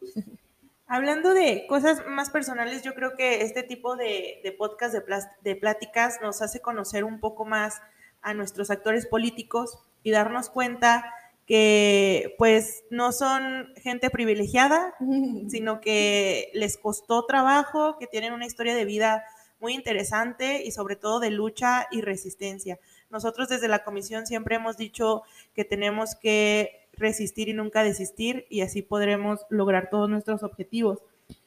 Hablando 0.87 1.35
de 1.35 1.67
cosas 1.67 2.03
más 2.07 2.31
personales, 2.31 2.83
yo 2.83 2.95
creo 2.95 3.15
que 3.15 3.43
este 3.43 3.63
tipo 3.63 3.97
de, 3.97 4.41
de 4.43 4.53
podcast, 4.53 4.95
de, 4.95 5.03
de 5.43 5.57
pláticas, 5.57 6.19
nos 6.23 6.41
hace 6.41 6.61
conocer 6.61 7.05
un 7.05 7.21
poco 7.21 7.45
más 7.45 7.81
a 8.23 8.35
nuestros 8.35 8.71
actores 8.71 9.07
políticos 9.07 9.79
y 10.03 10.11
darnos 10.11 10.49
cuenta 10.49 11.13
que 11.47 12.35
pues 12.37 12.85
no 12.91 13.11
son 13.13 13.73
gente 13.77 14.11
privilegiada, 14.11 14.95
sino 15.49 15.81
que 15.81 16.51
les 16.55 16.77
costó 16.77 17.25
trabajo, 17.25 17.97
que 17.99 18.07
tienen 18.07 18.33
una 18.33 18.47
historia 18.47 18.75
de 18.75 18.85
vida 18.85 19.25
muy 19.61 19.75
interesante 19.75 20.63
y 20.65 20.71
sobre 20.71 20.97
todo 20.97 21.21
de 21.21 21.31
lucha 21.31 21.89
y 21.91 22.03
resistencia. 22.03 22.79
Nosotros 23.11 23.49
desde 23.49 23.69
la 23.69 23.83
comisión 23.83 24.27
siempre 24.27 24.57
hemos 24.57 24.77
dicho 24.77 25.23
que 25.55 25.65
tenemos 25.65 26.15
que 26.15 26.88
resistir 26.99 27.49
y 27.49 27.55
nunca 27.55 27.83
desistir 27.83 28.47
y 28.51 28.61
así 28.61 28.83
podremos 28.83 29.41
lograr 29.51 29.89
todos 29.91 30.09
nuestros 30.09 30.43
objetivos. 30.43 30.99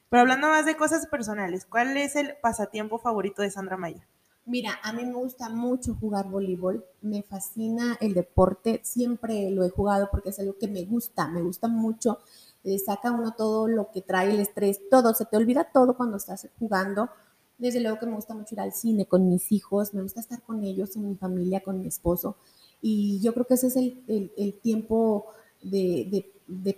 Pero 0.09 0.21
hablando 0.21 0.47
más 0.47 0.65
de 0.65 0.75
cosas 0.75 1.07
personales, 1.07 1.65
¿cuál 1.65 1.95
es 1.97 2.15
el 2.15 2.35
pasatiempo 2.41 2.99
favorito 2.99 3.41
de 3.41 3.51
Sandra 3.51 3.77
Maya? 3.77 4.07
Mira, 4.45 4.79
a 4.83 4.91
mí 4.91 5.05
me 5.05 5.13
gusta 5.13 5.49
mucho 5.49 5.95
jugar 5.95 6.27
voleibol, 6.27 6.83
me 7.01 7.21
fascina 7.21 7.97
el 8.01 8.13
deporte, 8.13 8.81
siempre 8.83 9.51
lo 9.51 9.63
he 9.63 9.69
jugado 9.69 10.09
porque 10.11 10.29
es 10.29 10.39
algo 10.39 10.57
que 10.59 10.67
me 10.67 10.83
gusta, 10.83 11.27
me 11.27 11.41
gusta 11.41 11.67
mucho, 11.67 12.19
le 12.63 12.77
saca 12.79 13.11
uno 13.11 13.33
todo 13.37 13.67
lo 13.67 13.91
que 13.91 14.01
trae 14.01 14.31
el 14.31 14.39
estrés, 14.39 14.81
todo, 14.89 15.13
se 15.13 15.25
te 15.25 15.37
olvida 15.37 15.69
todo 15.71 15.95
cuando 15.95 16.17
estás 16.17 16.47
jugando. 16.59 17.09
Desde 17.57 17.79
luego 17.79 17.99
que 17.99 18.07
me 18.07 18.15
gusta 18.15 18.33
mucho 18.33 18.55
ir 18.55 18.61
al 18.61 18.73
cine 18.73 19.05
con 19.05 19.29
mis 19.29 19.51
hijos, 19.51 19.93
me 19.93 20.01
gusta 20.01 20.19
estar 20.19 20.41
con 20.41 20.63
ellos, 20.63 20.91
con 20.93 21.07
mi 21.07 21.15
familia, 21.15 21.61
con 21.61 21.79
mi 21.79 21.87
esposo. 21.87 22.37
Y 22.81 23.19
yo 23.21 23.33
creo 23.33 23.45
que 23.45 23.53
ese 23.53 23.67
es 23.67 23.75
el, 23.75 24.59
tiempo 24.61 25.27
de, 25.61 26.25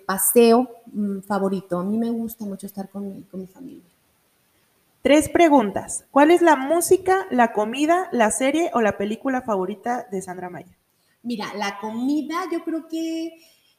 paseo 0.05 0.69
mm, 0.91 1.19
favorito. 1.21 1.79
A 1.79 1.83
mí 1.83 1.97
me 1.97 2.11
gusta 2.11 2.45
mucho 2.45 2.67
estar 2.67 2.89
con 2.89 3.25
mi 3.33 3.47
familia. 3.47 3.83
Tres 5.03 5.27
preguntas. 5.27 6.05
¿Cuál 6.11 6.31
es 6.31 6.41
la 6.41 6.55
música, 6.55 7.27
la 7.29 7.51
comida, 7.51 8.07
la 8.13 8.31
serie 8.31 8.71
o 8.73 8.79
la 8.79 8.97
película 8.97 9.41
favorita 9.41 10.07
de 10.09 10.21
Sandra 10.21 10.49
Maya? 10.49 10.71
Mira, 11.23 11.53
la 11.57 11.77
comida 11.81 12.35
yo 12.49 12.63
creo 12.63 12.87
que 12.87 13.33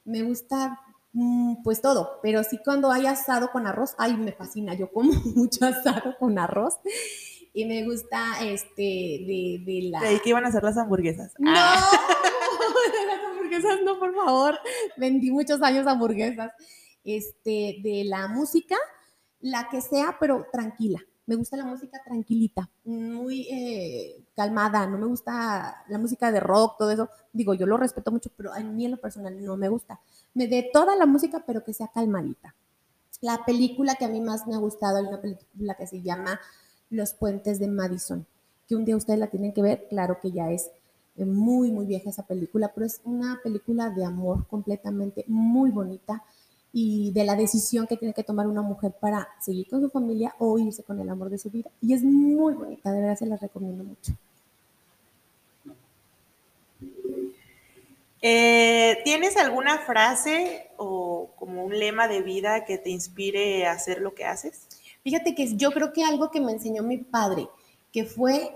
me 0.04 0.22
gusta 0.22 0.78
mm, 1.14 1.62
pues 1.62 1.80
todo, 1.80 2.20
pero 2.22 2.44
sí 2.44 2.58
cuando 2.62 2.92
hay 2.92 3.06
asado 3.06 3.50
con 3.52 3.66
arroz, 3.66 3.94
ay, 3.96 4.18
me 4.18 4.32
fascina, 4.32 4.74
yo 4.74 4.92
como 4.92 5.12
mucho 5.34 5.64
asado 5.64 6.14
con 6.18 6.38
arroz 6.38 6.74
y 7.54 7.64
me 7.64 7.84
gusta 7.84 8.44
este 8.44 8.82
de, 8.82 9.62
de 9.64 9.88
la... 9.90 10.02
De 10.02 10.20
que 10.20 10.28
iban 10.28 10.44
a 10.44 10.48
hacer 10.48 10.62
las 10.62 10.76
hamburguesas. 10.76 11.32
No, 11.38 11.52
ah. 11.54 11.88
Hamburguesas 13.56 13.84
no, 13.84 13.98
por 13.98 14.14
favor, 14.14 14.58
vendí 14.96 15.30
muchos 15.30 15.62
años 15.62 15.86
hamburguesas. 15.86 16.52
Este, 17.04 17.80
de 17.82 18.04
la 18.06 18.28
música, 18.28 18.76
la 19.40 19.68
que 19.68 19.82
sea, 19.82 20.16
pero 20.18 20.46
tranquila 20.50 21.04
me 21.26 21.36
gusta 21.36 21.56
la 21.56 21.64
música 21.64 22.02
tranquilita, 22.04 22.70
muy 22.84 23.48
eh, 23.50 24.24
calmada, 24.36 24.86
no 24.86 24.98
me 24.98 25.06
gusta 25.06 25.84
la 25.88 25.98
música 25.98 26.30
de 26.30 26.40
rock, 26.40 26.76
todo 26.78 26.90
eso. 26.90 27.08
Digo, 27.32 27.54
yo 27.54 27.66
lo 27.66 27.78
respeto 27.78 28.12
mucho, 28.12 28.30
pero 28.36 28.52
a 28.52 28.60
mí 28.60 28.84
en 28.84 28.90
lo 28.90 29.00
personal 29.00 29.42
no 29.42 29.56
me 29.56 29.68
gusta. 29.68 30.00
Me 30.34 30.48
de 30.48 30.68
toda 30.72 30.96
la 30.96 31.06
música, 31.06 31.42
pero 31.46 31.64
que 31.64 31.72
sea 31.72 31.88
calmadita. 31.88 32.54
La 33.22 33.44
película 33.46 33.94
que 33.94 34.04
a 34.04 34.08
mí 34.08 34.20
más 34.20 34.46
me 34.46 34.54
ha 34.54 34.58
gustado, 34.58 34.98
hay 34.98 35.06
una 35.06 35.20
película 35.20 35.74
que 35.74 35.86
se 35.86 36.02
llama 36.02 36.40
Los 36.90 37.14
Puentes 37.14 37.58
de 37.58 37.68
Madison, 37.68 38.26
que 38.68 38.76
un 38.76 38.84
día 38.84 38.96
ustedes 38.96 39.18
la 39.18 39.28
tienen 39.28 39.54
que 39.54 39.62
ver, 39.62 39.86
claro 39.88 40.18
que 40.20 40.30
ya 40.30 40.50
es 40.50 40.70
muy, 41.16 41.70
muy 41.70 41.86
vieja 41.86 42.10
esa 42.10 42.26
película, 42.26 42.72
pero 42.74 42.86
es 42.86 43.00
una 43.04 43.40
película 43.42 43.90
de 43.90 44.04
amor 44.04 44.46
completamente 44.48 45.24
muy 45.28 45.70
bonita 45.70 46.24
y 46.72 47.12
de 47.12 47.22
la 47.22 47.36
decisión 47.36 47.86
que 47.86 47.96
tiene 47.96 48.12
que 48.12 48.24
tomar 48.24 48.48
una 48.48 48.62
mujer 48.62 48.92
para 48.98 49.28
seguir 49.40 49.68
con 49.68 49.80
su 49.80 49.88
familia 49.88 50.34
o 50.40 50.58
irse 50.58 50.82
con 50.82 50.98
el 50.98 51.08
amor 51.08 51.30
de 51.30 51.38
su 51.38 51.48
vida. 51.48 51.70
Y 51.80 51.94
es 51.94 52.02
muy 52.02 52.54
bonita, 52.54 52.90
de 52.90 53.00
verdad 53.00 53.16
se 53.16 53.26
la 53.26 53.36
recomiendo 53.36 53.84
mucho. 53.84 54.12
Eh, 58.20 58.98
¿Tienes 59.04 59.36
alguna 59.36 59.78
frase 59.78 60.70
o 60.78 61.30
como 61.36 61.64
un 61.64 61.78
lema 61.78 62.08
de 62.08 62.22
vida 62.22 62.64
que 62.64 62.78
te 62.78 62.90
inspire 62.90 63.66
a 63.66 63.72
hacer 63.72 64.00
lo 64.00 64.14
que 64.14 64.24
haces? 64.24 64.66
Fíjate 65.04 65.34
que 65.34 65.54
yo 65.56 65.70
creo 65.70 65.92
que 65.92 66.02
algo 66.02 66.30
que 66.30 66.40
me 66.40 66.52
enseñó 66.52 66.82
mi 66.82 66.96
padre, 66.96 67.46
que 67.92 68.04
fue 68.04 68.50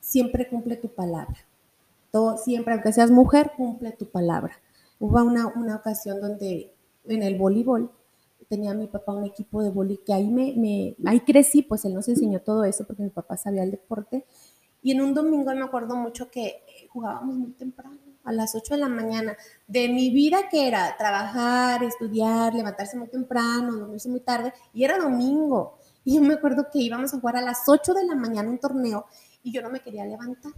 siempre 0.00 0.48
cumple 0.48 0.76
tu 0.76 0.88
palabra. 0.88 1.36
Siempre, 2.36 2.74
aunque 2.74 2.92
seas 2.92 3.10
mujer, 3.10 3.52
cumple 3.56 3.92
tu 3.92 4.10
palabra. 4.10 4.54
Hubo 4.98 5.22
una, 5.22 5.46
una 5.48 5.76
ocasión 5.76 6.20
donde 6.20 6.74
en 7.04 7.22
el 7.22 7.36
voleibol 7.36 7.90
tenía 8.48 8.74
mi 8.74 8.86
papá 8.86 9.12
un 9.12 9.24
equipo 9.24 9.62
de 9.62 9.70
voleibol 9.70 10.04
que 10.04 10.12
ahí 10.12 10.28
me, 10.28 10.96
ahí 11.04 11.20
crecí, 11.20 11.62
pues 11.62 11.84
él 11.84 11.94
nos 11.94 12.08
enseñó 12.08 12.40
todo 12.40 12.64
eso 12.64 12.86
porque 12.86 13.02
mi 13.02 13.10
papá 13.10 13.36
sabía 13.36 13.62
el 13.62 13.70
deporte. 13.70 14.24
Y 14.82 14.92
en 14.92 15.00
un 15.00 15.14
domingo 15.14 15.52
me 15.54 15.64
acuerdo 15.64 15.96
mucho 15.96 16.30
que 16.30 16.62
jugábamos 16.90 17.36
muy 17.36 17.52
temprano 17.52 17.98
a 18.24 18.32
las 18.32 18.54
8 18.54 18.74
de 18.74 18.80
la 18.80 18.88
mañana, 18.88 19.36
de 19.66 19.88
mi 19.88 20.10
vida 20.10 20.48
que 20.50 20.66
era 20.66 20.96
trabajar, 20.96 21.82
estudiar, 21.84 22.54
levantarse 22.54 22.96
muy 22.96 23.08
temprano, 23.08 23.76
dormirse 23.76 24.08
muy 24.08 24.20
tarde, 24.20 24.52
y 24.74 24.84
era 24.84 24.98
domingo. 24.98 25.78
Y 26.04 26.16
yo 26.16 26.22
me 26.22 26.34
acuerdo 26.34 26.66
que 26.72 26.80
íbamos 26.80 27.14
a 27.14 27.20
jugar 27.20 27.36
a 27.36 27.42
las 27.42 27.68
8 27.68 27.94
de 27.94 28.04
la 28.04 28.16
mañana 28.16 28.48
un 28.48 28.58
torneo 28.58 29.06
y 29.42 29.52
yo 29.52 29.62
no 29.62 29.70
me 29.70 29.80
quería 29.80 30.04
levantar. 30.04 30.52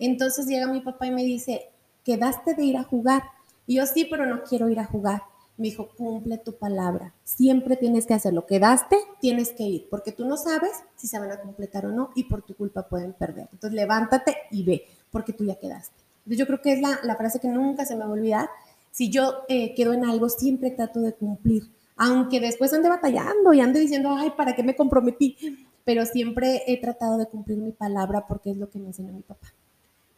Entonces 0.00 0.46
llega 0.46 0.66
mi 0.66 0.80
papá 0.80 1.06
y 1.06 1.12
me 1.12 1.22
dice, 1.22 1.70
quedaste 2.04 2.54
de 2.54 2.64
ir 2.64 2.76
a 2.76 2.82
jugar. 2.82 3.22
Y 3.66 3.76
yo 3.76 3.86
sí, 3.86 4.06
pero 4.10 4.26
no 4.26 4.42
quiero 4.42 4.68
ir 4.68 4.80
a 4.80 4.84
jugar. 4.84 5.22
Me 5.56 5.68
dijo, 5.68 5.90
cumple 5.96 6.38
tu 6.38 6.56
palabra. 6.56 7.14
Siempre 7.22 7.76
tienes 7.76 8.06
que 8.06 8.14
hacerlo. 8.14 8.46
Quedaste, 8.46 8.96
tienes 9.20 9.50
que 9.50 9.62
ir, 9.62 9.88
porque 9.88 10.10
tú 10.10 10.24
no 10.24 10.36
sabes 10.36 10.72
si 10.96 11.06
se 11.06 11.18
van 11.18 11.30
a 11.30 11.40
completar 11.40 11.86
o 11.86 11.92
no 11.92 12.10
y 12.16 12.24
por 12.24 12.42
tu 12.42 12.56
culpa 12.56 12.88
pueden 12.88 13.12
perder. 13.12 13.48
Entonces 13.52 13.76
levántate 13.76 14.36
y 14.50 14.64
ve, 14.64 14.86
porque 15.12 15.32
tú 15.32 15.44
ya 15.44 15.54
quedaste 15.54 16.00
yo 16.36 16.46
creo 16.46 16.60
que 16.60 16.72
es 16.72 16.80
la, 16.80 16.98
la, 17.02 17.16
frase 17.16 17.40
que 17.40 17.48
nunca 17.48 17.84
se 17.84 17.94
me 17.94 18.00
va 18.00 18.06
a 18.06 18.12
olvidar. 18.12 18.48
Si 18.90 19.10
yo 19.10 19.44
eh, 19.48 19.74
quedo 19.74 19.92
en 19.92 20.04
algo, 20.04 20.28
siempre 20.28 20.70
trato 20.70 21.00
de 21.00 21.12
cumplir, 21.12 21.64
aunque 21.96 22.40
después 22.40 22.72
ande 22.72 22.88
batallando 22.88 23.52
y 23.52 23.60
ande 23.60 23.80
diciendo, 23.80 24.14
ay, 24.16 24.30
¿para 24.36 24.54
qué 24.54 24.62
me 24.62 24.76
comprometí? 24.76 25.36
Pero 25.84 26.04
siempre 26.06 26.62
he 26.66 26.80
tratado 26.80 27.18
de 27.18 27.26
cumplir 27.26 27.58
mi 27.58 27.72
palabra 27.72 28.26
porque 28.26 28.50
es 28.50 28.56
lo 28.56 28.68
que 28.70 28.78
me 28.78 28.88
enseñó 28.88 29.12
mi 29.12 29.22
papá. 29.22 29.48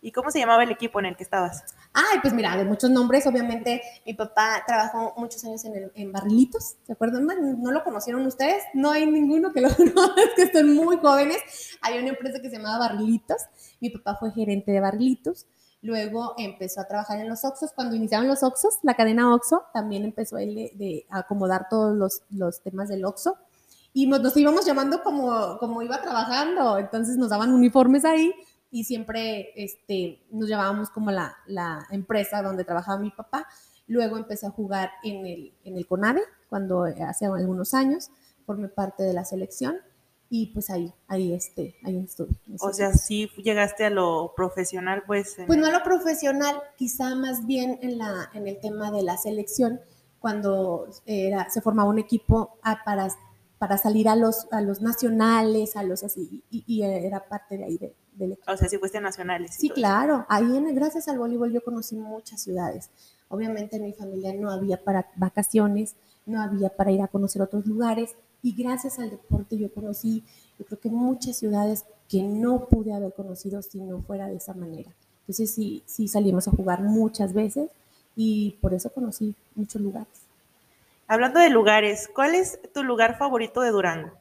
¿Y 0.04 0.10
cómo 0.10 0.32
se 0.32 0.40
llamaba 0.40 0.64
el 0.64 0.72
equipo 0.72 0.98
en 0.98 1.06
el 1.06 1.16
que 1.16 1.22
estabas? 1.22 1.62
Ay, 1.92 2.18
pues 2.20 2.34
mira, 2.34 2.56
de 2.56 2.64
muchos 2.64 2.90
nombres. 2.90 3.24
Obviamente, 3.28 3.80
mi 4.04 4.14
papá 4.14 4.64
trabajó 4.66 5.14
muchos 5.16 5.44
años 5.44 5.64
en, 5.64 5.76
el, 5.76 5.92
en 5.94 6.10
Barrilitos. 6.10 6.74
¿Se 6.84 6.92
acuerdan? 6.92 7.24
¿No 7.24 7.70
lo 7.70 7.84
conocieron 7.84 8.26
ustedes? 8.26 8.64
No 8.74 8.90
hay 8.90 9.06
ninguno 9.06 9.52
que 9.52 9.60
lo 9.60 9.68
conozca, 9.76 10.22
que 10.34 10.42
están 10.42 10.74
muy 10.74 10.96
jóvenes. 10.96 11.38
Hay 11.82 12.00
una 12.00 12.08
empresa 12.08 12.40
que 12.42 12.50
se 12.50 12.56
llamaba 12.56 12.88
Barrilitos. 12.88 13.42
Mi 13.80 13.90
papá 13.90 14.16
fue 14.18 14.32
gerente 14.32 14.72
de 14.72 14.80
Barrilitos. 14.80 15.46
Luego 15.82 16.34
empezó 16.36 16.80
a 16.80 16.88
trabajar 16.88 17.20
en 17.20 17.28
los 17.28 17.44
Oxos. 17.44 17.70
Cuando 17.72 17.94
iniciaron 17.94 18.26
los 18.26 18.42
Oxos, 18.42 18.80
la 18.82 18.94
cadena 18.94 19.32
Oxo, 19.32 19.66
también 19.72 20.02
empezó 20.02 20.36
él 20.36 20.72
de, 20.74 21.06
acomodar 21.10 21.68
todos 21.70 21.96
los, 21.96 22.22
los, 22.28 22.60
temas 22.60 22.88
del 22.88 23.04
Oxo. 23.04 23.36
Y 23.92 24.08
nos, 24.08 24.36
íbamos 24.36 24.66
llamando 24.66 25.00
como, 25.04 25.58
como 25.58 25.80
iba 25.80 26.02
trabajando. 26.02 26.78
Entonces 26.78 27.16
nos 27.18 27.30
daban 27.30 27.52
uniformes 27.52 28.04
ahí 28.04 28.34
y 28.72 28.84
siempre 28.84 29.52
este, 29.54 30.24
nos 30.30 30.48
llamábamos 30.48 30.90
como 30.90 31.12
la, 31.12 31.36
la 31.46 31.86
empresa 31.90 32.42
donde 32.42 32.64
trabajaba 32.64 32.98
mi 32.98 33.10
papá. 33.10 33.46
Luego 33.86 34.16
empecé 34.16 34.46
a 34.46 34.50
jugar 34.50 34.90
en 35.04 35.26
el, 35.26 35.54
en 35.62 35.76
el 35.76 35.86
CONAVE, 35.86 36.22
cuando 36.48 36.84
hace 36.84 37.26
algunos 37.26 37.74
años, 37.74 38.10
formé 38.46 38.68
parte 38.68 39.02
de 39.02 39.12
la 39.12 39.24
selección 39.24 39.76
y 40.30 40.46
pues 40.46 40.70
ahí, 40.70 40.90
ahí, 41.08 41.34
este, 41.34 41.76
ahí 41.84 41.98
estuve. 41.98 42.30
O 42.60 42.72
sea, 42.72 42.94
sí 42.94 43.30
llegaste 43.36 43.84
a 43.84 43.90
lo 43.90 44.32
profesional, 44.34 45.02
pues. 45.06 45.36
Pues 45.46 45.58
no 45.58 45.66
a 45.66 45.70
lo 45.70 45.82
profesional, 45.82 46.56
quizá 46.78 47.14
más 47.14 47.46
bien 47.46 47.78
en, 47.82 47.98
la, 47.98 48.30
en 48.32 48.48
el 48.48 48.58
tema 48.58 48.90
de 48.90 49.02
la 49.02 49.18
selección, 49.18 49.80
cuando 50.18 50.88
era, 51.04 51.50
se 51.50 51.60
formaba 51.60 51.90
un 51.90 51.98
equipo 51.98 52.58
para, 52.86 53.08
para 53.62 53.78
salir 53.78 54.08
a 54.08 54.16
los, 54.16 54.48
a 54.50 54.60
los 54.60 54.82
nacionales, 54.82 55.76
a 55.76 55.84
los 55.84 56.02
así, 56.02 56.42
y, 56.50 56.82
era 56.82 57.28
parte 57.28 57.56
de 57.56 57.62
ahí 57.62 57.78
del 57.78 58.32
equipo. 58.32 58.50
O 58.50 58.56
sea, 58.56 58.68
sí 58.68 58.76
fuiste 58.76 59.00
nacionales. 59.00 59.54
Sí, 59.54 59.70
claro. 59.70 60.26
Ahí, 60.28 60.56
en, 60.56 60.74
gracias 60.74 61.06
al 61.06 61.20
voleibol, 61.20 61.52
yo 61.52 61.62
conocí 61.62 61.94
muchas 61.94 62.42
ciudades. 62.42 62.90
Obviamente 63.28 63.76
en 63.76 63.84
mi 63.84 63.92
familia 63.92 64.34
no 64.34 64.50
había 64.50 64.82
para 64.82 65.06
vacaciones, 65.14 65.94
no 66.26 66.42
había 66.42 66.70
para 66.70 66.90
ir 66.90 67.02
a 67.02 67.06
conocer 67.06 67.40
otros 67.40 67.64
lugares, 67.64 68.16
y 68.42 68.52
gracias 68.52 68.98
al 68.98 69.10
deporte 69.10 69.56
yo 69.56 69.72
conocí, 69.72 70.24
yo 70.58 70.66
creo 70.66 70.80
que 70.80 70.90
muchas 70.90 71.36
ciudades 71.36 71.84
que 72.08 72.24
no 72.24 72.66
pude 72.66 72.92
haber 72.92 73.12
conocido 73.14 73.62
si 73.62 73.78
no 73.78 74.02
fuera 74.02 74.26
de 74.26 74.38
esa 74.38 74.54
manera. 74.54 74.90
Entonces 75.20 75.52
sí, 75.52 75.84
sí 75.86 76.08
salimos 76.08 76.48
a 76.48 76.50
jugar 76.50 76.82
muchas 76.82 77.32
veces 77.32 77.70
y 78.16 78.58
por 78.60 78.74
eso 78.74 78.90
conocí 78.90 79.36
muchos 79.54 79.80
lugares. 79.80 80.21
Hablando 81.12 81.40
de 81.40 81.50
lugares, 81.50 82.08
¿cuál 82.14 82.34
es 82.34 82.58
tu 82.72 82.82
lugar 82.82 83.18
favorito 83.18 83.60
de 83.60 83.68
Durango? 83.68 84.18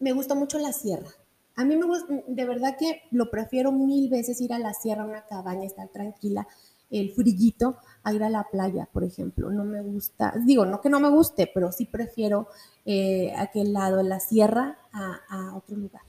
Me 0.00 0.10
gusta 0.10 0.34
mucho 0.34 0.58
la 0.58 0.72
sierra. 0.72 1.08
A 1.54 1.64
mí 1.64 1.76
me 1.76 1.86
gusta, 1.86 2.12
de 2.26 2.44
verdad 2.44 2.74
que 2.76 3.02
lo 3.12 3.30
prefiero 3.30 3.70
mil 3.70 4.10
veces 4.10 4.40
ir 4.40 4.52
a 4.52 4.58
la 4.58 4.74
sierra, 4.74 5.04
a 5.04 5.06
una 5.06 5.24
cabaña, 5.24 5.64
estar 5.64 5.86
tranquila, 5.90 6.48
el 6.90 7.12
frillito, 7.12 7.76
a 8.02 8.12
ir 8.12 8.24
a 8.24 8.28
la 8.28 8.42
playa, 8.50 8.88
por 8.92 9.04
ejemplo. 9.04 9.50
No 9.50 9.62
me 9.62 9.82
gusta, 9.82 10.34
digo, 10.44 10.66
no 10.66 10.80
que 10.80 10.90
no 10.90 10.98
me 10.98 11.10
guste, 11.10 11.48
pero 11.54 11.70
sí 11.70 11.84
prefiero 11.84 12.48
eh, 12.86 13.32
aquel 13.38 13.72
lado, 13.72 14.02
la 14.02 14.18
sierra, 14.18 14.78
a, 14.92 15.54
otro 15.54 15.76
lugar. 15.76 16.02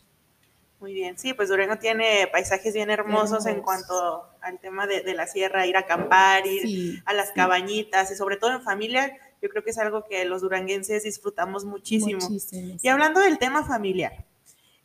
Muy 0.79 0.95
bien, 0.95 1.15
sí, 1.19 1.35
pues 1.35 1.49
Durango 1.49 1.77
tiene 1.77 2.27
paisajes 2.31 2.73
bien 2.73 2.89
hermosos, 2.89 3.45
en 3.45 3.61
cuanto 3.61 4.25
al 4.41 4.57
tema 4.59 4.87
de, 4.87 5.13
la 5.13 5.27
sierra, 5.27 5.67
ir 5.67 5.77
a 5.77 5.81
acampar, 5.81 6.47
ir 6.47 7.03
a 7.05 7.13
las 7.13 7.29
cabañitas 7.33 8.09
y 8.09 8.15
sobre 8.15 8.37
todo 8.37 8.53
en 8.53 8.63
familia, 8.63 9.15
yo 9.43 9.49
creo 9.49 9.61
que 9.61 9.71
es 9.71 9.77
algo 9.77 10.05
que 10.05 10.23
los 10.23 10.41
duranguenses 10.41 11.03
disfrutamos 11.03 11.65
muchísimo. 11.65 12.21
muchísimo 12.21 12.77
y 12.81 12.87
hablando 12.87 13.19
del 13.19 13.37
tema 13.37 13.65
familiar, 13.65 14.25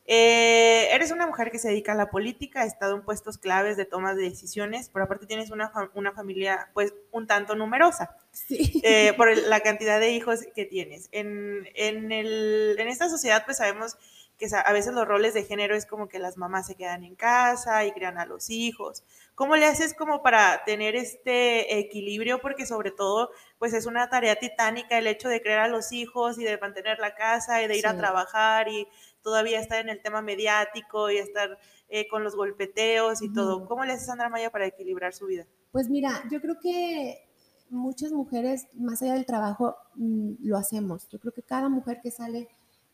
eh, 0.04 0.88
eres 0.92 1.12
una 1.12 1.28
mujer 1.28 1.52
que 1.52 1.60
se 1.60 1.68
dedica 1.68 1.92
a 1.92 1.94
la 1.94 2.10
política, 2.10 2.62
ha 2.62 2.64
estado 2.64 2.96
en 2.96 3.02
puestos 3.02 3.38
claves 3.38 3.76
de 3.76 3.84
tomas 3.84 4.16
de 4.16 4.22
decisiones, 4.22 4.90
pero 4.92 5.04
aparte 5.04 5.26
tienes 5.26 5.50
una, 5.50 5.70
una 5.94 6.10
familia 6.10 6.70
pues 6.74 6.92
un 7.12 7.28
tanto 7.28 7.54
numerosa 7.54 8.16
eh, 8.50 9.12
por 9.16 9.36
la 9.46 9.60
cantidad 9.60 10.00
de 10.00 10.10
hijos 10.10 10.40
que 10.56 10.64
tienes. 10.64 11.08
En, 11.12 11.68
en, 11.74 12.10
el, 12.10 12.74
en 12.80 12.88
esta 12.88 13.08
sociedad 13.08 13.44
pues 13.44 13.58
sabemos 13.58 13.96
que 14.38 14.46
a 14.54 14.72
veces 14.72 14.94
los 14.94 15.06
roles 15.06 15.34
de 15.34 15.42
género 15.42 15.74
es 15.74 15.84
como 15.84 16.08
que 16.08 16.20
las 16.20 16.36
mamás 16.36 16.68
se 16.68 16.76
quedan 16.76 17.02
en 17.02 17.16
casa 17.16 17.84
y 17.84 17.92
crean 17.92 18.18
a 18.18 18.24
los 18.24 18.50
hijos. 18.50 19.02
¿Cómo 19.34 19.56
le 19.56 19.66
haces 19.66 19.94
como 19.94 20.22
para 20.22 20.62
tener 20.64 20.94
este 20.94 21.78
equilibrio? 21.78 22.40
Porque 22.40 22.64
sobre 22.64 22.92
todo, 22.92 23.30
pues 23.58 23.74
es 23.74 23.86
una 23.86 24.08
tarea 24.08 24.36
titánica 24.36 24.96
el 24.96 25.08
hecho 25.08 25.28
de 25.28 25.42
crear 25.42 25.60
a 25.60 25.68
los 25.68 25.90
hijos 25.90 26.38
y 26.38 26.44
de 26.44 26.56
mantener 26.56 27.00
la 27.00 27.16
casa 27.16 27.62
y 27.62 27.66
de 27.66 27.76
ir 27.76 27.86
a 27.88 27.96
trabajar 27.96 28.68
y 28.68 28.86
todavía 29.22 29.60
estar 29.60 29.80
en 29.80 29.88
el 29.88 30.00
tema 30.00 30.22
mediático 30.22 31.10
y 31.10 31.18
estar 31.18 31.58
eh, 31.88 32.06
con 32.06 32.22
los 32.22 32.36
golpeteos 32.36 33.22
y 33.22 33.32
todo. 33.32 33.66
¿Cómo 33.66 33.84
le 33.84 33.94
hace 33.94 34.06
Sandra 34.06 34.28
Maya 34.28 34.50
para 34.50 34.66
equilibrar 34.66 35.12
su 35.14 35.26
vida? 35.26 35.46
Pues 35.72 35.90
mira, 35.90 36.22
yo 36.30 36.40
creo 36.40 36.60
que 36.60 37.28
muchas 37.70 38.12
mujeres, 38.12 38.68
más 38.74 39.02
allá 39.02 39.14
del 39.14 39.26
trabajo, 39.26 39.76
mm, 39.96 40.34
lo 40.40 40.56
hacemos. 40.56 41.08
Yo 41.08 41.18
creo 41.18 41.32
que 41.32 41.42
cada 41.42 41.68
mujer 41.68 42.00
que 42.00 42.12
sale 42.12 42.48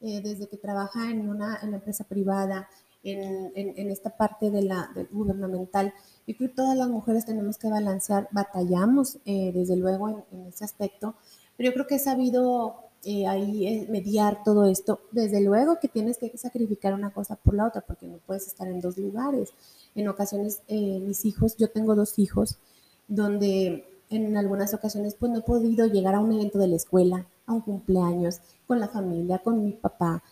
eh, 0.05 0.21
desde 0.23 0.49
que 0.49 0.57
trabaja 0.57 1.11
en 1.11 1.29
una 1.29 1.59
en 1.63 1.71
la 1.73 1.79
empresa 1.79 2.05
privada, 2.05 2.69
en, 3.03 3.53
en, 3.55 3.91
esta 3.91 4.17
parte 4.17 4.51
de 4.51 4.63
la 4.63 4.91
gubernamental, 5.11 5.93
yo 6.27 6.35
creo 6.37 6.49
que 6.49 6.55
todas 6.55 6.75
las 6.75 6.89
mujeres 6.89 7.27
tenemos 7.27 7.59
que 7.59 7.69
balancear, 7.69 8.29
batallamos 8.31 9.19
eh, 9.27 9.53
desde 9.53 9.77
luego 9.77 10.09
en, 10.09 10.25
en, 10.33 10.47
ese 10.47 10.65
aspecto, 10.65 11.15
pero 11.55 11.69
yo 11.69 11.75
creo 11.75 11.87
que 11.87 11.97
he 11.97 11.99
sabido 11.99 12.85
eh, 13.07 13.27
ahí 13.27 13.67
eh, 13.67 13.87
mediar 13.91 14.43
todo 14.45 14.65
esto. 14.65 15.01
Desde 15.13 15.43
luego 15.43 15.79
que 15.79 15.89
tienes 15.89 16.17
que 16.17 16.33
sacrificar 16.39 16.95
una 16.95 17.13
cosa 17.13 17.37
por 17.37 17.55
la 17.55 17.67
otra, 17.67 17.83
porque 17.83 18.07
no 18.07 18.19
puedes 18.19 18.47
estar 18.47 18.67
en 18.67 18.81
dos 18.81 18.97
lugares. 18.97 19.51
En 19.95 20.09
ocasiones, 20.09 20.63
eh, 20.69 21.01
mis 21.01 21.27
hijos, 21.27 21.57
yo 21.59 21.69
tengo 21.69 21.95
dos 21.95 22.19
hijos, 22.19 22.59
donde 23.07 23.85
en 24.09 24.37
algunas 24.39 24.73
ocasiones 24.73 25.17
pues 25.17 25.31
no 25.31 25.41
he 25.41 25.43
podido 25.43 25.87
llegar 25.87 26.15
a 26.15 26.21
un 26.21 26.33
evento 26.33 26.59
de 26.59 26.69
la 26.69 26.77
escuela, 26.77 27.27
a 27.47 27.53
un 27.53 27.61
cumpleaños, 27.61 28.41
con 28.67 28.81
la 28.81 28.89
familia, 28.89 29.39
con 29.39 29.65
mi 29.65 29.73
papá. 29.73 30.23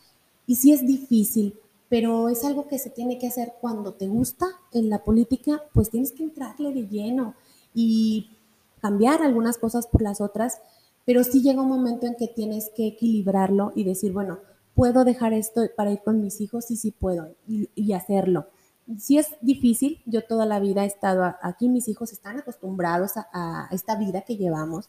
Y 0.47 0.57
sí 0.57 0.73
es 0.73 0.87
difícil, 0.87 1.59
pero 1.89 2.29
es 2.29 2.45
algo 2.45 2.69
que 2.69 2.79
se 2.79 2.91
tiene 2.91 3.19
que 3.19 3.29
hacer 3.29 3.55
cuando 3.61 3.95
te 3.95 4.09
gusta 4.09 4.47
en 4.73 4.91
la 4.91 5.05
política, 5.05 5.63
pues 5.73 5.91
tienes 5.91 6.13
que 6.13 6.23
entrarle 6.23 6.73
de 6.73 6.89
lleno 6.89 7.35
y 7.75 8.31
cambiar 8.81 9.23
algunas 9.23 9.59
cosas 9.59 9.87
por 9.87 10.03
las 10.03 10.21
otras 10.21 10.59
pero 11.05 11.25
sí 11.25 11.43
llega 11.43 11.63
un 11.63 11.69
momento 11.69 12.07
en 12.07 12.15
que 12.15 12.29
tienes 12.29 12.71
que 12.75 12.87
equilibrarlo 12.87 13.73
y 13.75 13.85
decir, 13.85 14.13
bueno, 14.13 14.39
puedo 14.75 15.05
dejar 15.05 15.33
esto 15.33 15.63
para 15.77 15.91
ir 15.91 16.01
con 16.03 16.21
mis 16.21 16.41
hijos, 16.41 16.67
sí, 16.67 16.77
sí 16.77 16.93
puedo, 16.93 17.35
y, 17.47 17.93
hacerlo. 17.93 18.47
Sí 18.99 19.19
es 19.19 19.29
difícil, 19.41 20.01
yo 20.07 20.25
toda 20.25 20.47
la 20.47 20.61
vida 20.61 20.85
he 20.85 20.87
estado 20.87 21.35
aquí, 21.43 21.69
mis 21.69 21.89
hijos 21.89 22.13
están 22.13 22.39
acostumbrados 22.39 23.13
a, 23.17 23.69
esta 23.71 23.97
vida 23.97 24.23
que 24.23 24.37
llevamos, 24.37 24.89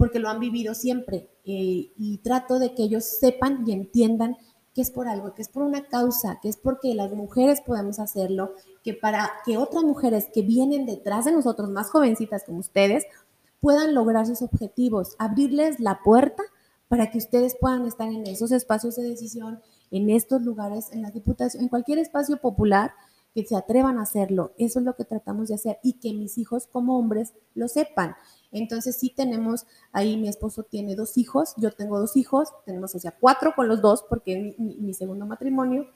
porque 0.00 0.18
lo 0.18 0.30
han 0.30 0.40
vivido 0.40 0.74
siempre 0.74 1.28
eh, 1.44 1.92
y 1.94 2.20
trato 2.24 2.58
de 2.58 2.74
que 2.74 2.84
ellos 2.84 3.04
sepan 3.04 3.64
y 3.66 3.72
entiendan 3.72 4.34
que 4.74 4.80
es 4.80 4.90
por 4.90 5.06
algo, 5.08 5.34
que 5.34 5.42
es 5.42 5.50
por 5.50 5.62
una 5.62 5.88
causa, 5.88 6.38
que 6.40 6.48
es 6.48 6.56
porque 6.56 6.94
las 6.94 7.12
mujeres 7.12 7.60
podemos 7.60 7.98
hacerlo, 7.98 8.54
que 8.82 8.94
para 8.94 9.30
que 9.44 9.58
otras 9.58 9.84
mujeres 9.84 10.28
que 10.32 10.40
vienen 10.40 10.86
detrás 10.86 11.26
de 11.26 11.32
nosotros, 11.32 11.68
más 11.68 11.90
jovencitas 11.90 12.44
como 12.44 12.60
ustedes, 12.60 13.04
puedan 13.60 13.92
lograr 13.92 14.26
sus 14.26 14.40
objetivos, 14.40 15.16
abrirles 15.18 15.80
la 15.80 16.00
puerta 16.02 16.44
para 16.88 17.10
que 17.10 17.18
ustedes 17.18 17.54
puedan 17.60 17.86
estar 17.86 18.08
en 18.08 18.26
esos 18.26 18.52
espacios 18.52 18.96
de 18.96 19.02
decisión, 19.02 19.60
en 19.90 20.08
estos 20.08 20.40
lugares, 20.40 20.92
en 20.92 21.02
la 21.02 21.10
diputación, 21.10 21.64
en 21.64 21.68
cualquier 21.68 21.98
espacio 21.98 22.38
popular 22.38 22.92
que 23.34 23.44
se 23.44 23.56
atrevan 23.56 23.98
a 23.98 24.02
hacerlo. 24.02 24.52
Eso 24.58 24.80
es 24.80 24.84
lo 24.84 24.96
que 24.96 25.04
tratamos 25.04 25.48
de 25.48 25.54
hacer 25.54 25.78
y 25.82 25.94
que 25.94 26.12
mis 26.12 26.38
hijos 26.38 26.66
como 26.66 26.98
hombres 26.98 27.32
lo 27.54 27.68
sepan. 27.68 28.14
Entonces 28.52 28.96
sí 28.96 29.12
tenemos, 29.14 29.66
ahí 29.92 30.16
mi 30.16 30.28
esposo 30.28 30.64
tiene 30.64 30.96
dos 30.96 31.16
hijos, 31.16 31.54
yo 31.56 31.70
tengo 31.70 32.00
dos 32.00 32.16
hijos, 32.16 32.48
tenemos 32.66 32.94
o 32.94 32.98
sea 32.98 33.14
cuatro 33.18 33.54
con 33.54 33.68
los 33.68 33.80
dos 33.80 34.04
porque 34.08 34.48
es 34.48 34.58
mi, 34.58 34.92
segundo 34.94 35.24
matrimonio 35.24 35.86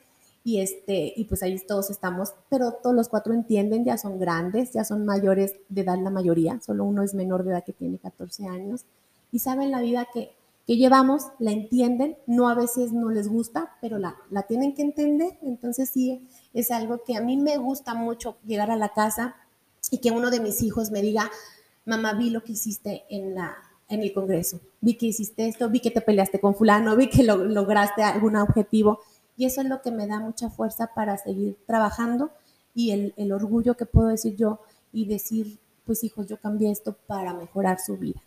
y 0.45 0.61
este 0.61 1.13
y 1.17 1.25
pues 1.25 1.43
ahí 1.43 1.59
todos 1.67 1.91
estamos, 1.91 2.35
pero 2.49 2.73
todos 2.73 2.95
los 2.95 3.09
cuatro 3.09 3.35
entienden, 3.35 3.85
ya 3.85 3.99
son 3.99 4.21
grandes, 4.21 4.73
ya 4.73 4.85
son 4.85 5.05
mayores 5.05 5.55
de 5.69 5.81
edad 5.81 5.99
la 6.01 6.11
mayoría, 6.11 6.61
solo 6.61 6.85
uno 6.85 7.03
es 7.03 7.15
menor 7.15 7.43
de 7.43 7.51
edad 7.51 7.65
que 7.65 7.73
tiene 7.73 7.99
14 7.99 8.47
años 8.47 8.85
y 9.33 9.41
saben 9.41 9.73
la 9.73 9.81
vida 9.81 10.07
que, 10.13 10.31
que 10.67 10.77
llevamos, 10.77 11.25
la 11.39 11.53
entienden, 11.53 12.17
no 12.27 12.49
a 12.49 12.55
veces 12.55 12.93
no 12.93 13.11
les 13.11 13.29
gusta, 13.29 13.77
pero 13.81 13.99
la, 13.99 14.17
la 14.31 14.45
tienen 14.45 14.75
que 14.75 14.83
entender, 14.83 15.39
entonces 15.43 15.91
sí 15.91 16.27
es 16.55 16.71
algo 16.71 17.03
que 17.05 17.17
a 17.17 17.21
mí 17.21 17.37
me 17.37 17.59
gusta 17.59 17.95
mucho 17.95 18.37
llegar 18.47 18.71
a 18.71 18.77
la 18.77 18.91
casa 18.91 19.37
y 19.91 19.99
que 19.99 20.11
uno 20.11 20.31
de 20.31 20.41
mis 20.41 20.63
hijos 20.63 20.91
me 20.91 21.03
diga, 21.03 21.31
mamá, 21.85 22.15
vi 22.15 22.31
lo 22.31 22.43
que 22.43 22.53
hiciste 22.53 23.05
en, 23.11 23.35
la, 23.35 23.57
en 23.89 24.03
el 24.03 24.13
Congreso, 24.15 24.61
vi 24.81 24.97
que 24.97 25.07
hiciste 25.07 25.47
esto, 25.47 25.69
vi 25.69 25.81
que 25.81 25.91
te 25.91 26.01
peleaste 26.01 26.41
con 26.41 26.55
fulano, 26.55 26.97
vi 26.97 27.11
que 27.11 27.23
lo, 27.23 27.37
lograste 27.37 28.03
algún 28.03 28.37
objetivo. 28.37 29.01
Y 29.37 29.47
eso 29.47 29.61
es 29.61 29.67
lo 29.67 29.83
que 29.83 29.91
me 29.91 30.07
da 30.07 30.21
mucha 30.21 30.49
fuerza 30.49 30.93
para 30.95 31.19
seguir 31.19 31.59
trabajando 31.67 32.31
y 32.73 32.93
el, 32.93 33.15
el 33.17 33.33
orgullo 33.33 33.77
que 33.77 33.85
puedo 33.85 34.09
decir 34.09 34.37
yo 34.37 34.61
y 34.93 35.07
decir, 35.07 35.59
pues 35.85 36.05
hijos, 36.05 36.29
yo 36.29 36.39
cambié 36.41 36.71
esto 36.71 36.97
para 37.07 37.35
mejorar 37.35 37.79
su 37.81 37.97
vida. 37.97 38.23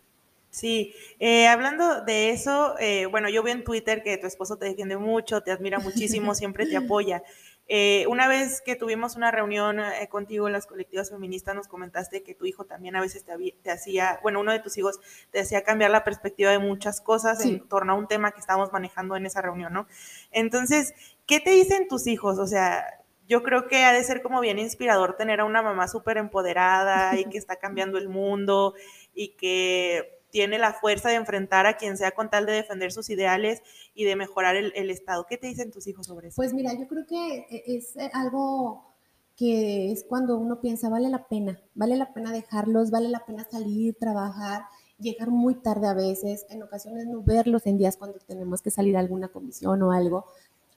Sí, 0.50 0.94
eh, 1.20 1.46
hablando 1.46 2.02
de 2.02 2.30
eso, 2.30 2.74
eh, 2.78 3.06
bueno, 3.06 3.28
yo 3.28 3.42
veo 3.42 3.54
en 3.54 3.64
Twitter 3.64 4.02
que 4.02 4.16
tu 4.16 4.26
esposo 4.26 4.56
te 4.56 4.66
defiende 4.66 4.96
mucho, 4.96 5.42
te 5.42 5.52
admira 5.52 5.78
muchísimo, 5.78 6.34
siempre 6.34 6.66
te 6.66 6.76
apoya. 6.76 7.22
Eh, 7.70 8.06
una 8.08 8.28
vez 8.28 8.62
que 8.62 8.76
tuvimos 8.76 9.14
una 9.14 9.30
reunión 9.30 9.78
contigo 10.08 10.46
en 10.46 10.54
las 10.54 10.64
colectivas 10.64 11.10
feministas, 11.10 11.54
nos 11.54 11.68
comentaste 11.68 12.22
que 12.22 12.34
tu 12.34 12.46
hijo 12.46 12.64
también 12.64 12.96
a 12.96 13.00
veces 13.02 13.26
te, 13.26 13.70
hacía, 13.70 14.18
bueno, 14.22 14.40
uno 14.40 14.52
de 14.52 14.60
tus 14.60 14.78
hijos 14.78 14.98
te 15.30 15.40
hacía 15.40 15.62
cambiar 15.62 15.90
la 15.90 16.02
perspectiva 16.02 16.50
de 16.50 16.58
muchas 16.58 17.02
cosas 17.02 17.44
en 17.44 17.68
torno 17.68 17.92
a 17.92 17.96
un 17.96 18.08
tema 18.08 18.30
que 18.30 18.40
estábamos 18.40 18.72
manejando 18.72 19.16
en 19.16 19.26
esa 19.26 19.42
reunión, 19.42 19.74
¿no? 19.74 19.86
Entonces, 20.30 20.94
¿qué 21.26 21.40
te 21.40 21.50
dicen 21.50 21.88
tus 21.88 22.06
hijos? 22.06 22.38
O 22.38 22.46
sea, 22.46 22.86
yo 23.28 23.42
creo 23.42 23.68
que 23.68 23.84
ha 23.84 23.92
de 23.92 24.02
ser 24.02 24.22
como 24.22 24.40
bien 24.40 24.58
inspirador 24.58 25.18
tener 25.18 25.40
a 25.40 25.44
una 25.44 25.60
mamá 25.60 25.86
súper 25.88 26.16
empoderada 26.16 27.14
y 27.18 27.26
que 27.26 27.36
está 27.36 27.56
cambiando 27.56 27.98
el 27.98 28.08
mundo 28.08 28.72
y 29.14 29.34
que 29.36 30.17
tiene 30.30 30.58
la 30.58 30.72
fuerza 30.72 31.08
de 31.08 31.16
enfrentar 31.16 31.66
a 31.66 31.76
quien 31.76 31.96
sea 31.96 32.12
con 32.12 32.30
tal 32.30 32.46
de 32.46 32.52
defender 32.52 32.92
sus 32.92 33.10
ideales 33.10 33.62
y 33.94 34.04
de 34.04 34.16
mejorar 34.16 34.56
el, 34.56 34.90
Estado. 34.90 35.26
¿Qué 35.28 35.36
te 35.36 35.46
dicen 35.46 35.70
tus 35.70 35.86
hijos 35.86 36.06
sobre 36.06 36.28
eso? 36.28 36.36
Pues 36.36 36.54
mira, 36.54 36.72
yo 36.74 36.86
creo 36.88 37.06
que 37.06 37.46
e, 37.50 37.76
es 37.76 37.96
eh, 37.96 38.10
algo 38.12 38.88
que 39.36 39.92
es 39.92 40.04
cuando 40.04 40.36
uno 40.36 40.60
piensa, 40.60 40.88
vale 40.88 41.08
la 41.08 41.28
pena, 41.28 41.60
vale 41.74 41.96
la 41.96 42.12
pena 42.12 42.32
dejarlos, 42.32 42.90
vale 42.90 43.08
la 43.08 43.24
pena 43.24 43.46
salir, 43.48 43.94
trabajar, 43.94 44.62
llegar 44.98 45.30
muy 45.30 45.54
tarde 45.54 45.86
a 45.86 45.94
veces, 45.94 46.44
en 46.50 46.62
ocasiones 46.62 47.06
no 47.06 47.22
verlos 47.22 47.64
en 47.66 47.78
días 47.78 47.96
cuando 47.96 48.18
tenemos 48.18 48.62
que 48.62 48.72
salir 48.72 48.96
a 48.96 49.00
alguna 49.00 49.28
comisión 49.28 49.80
o 49.82 49.92
algo, 49.92 50.26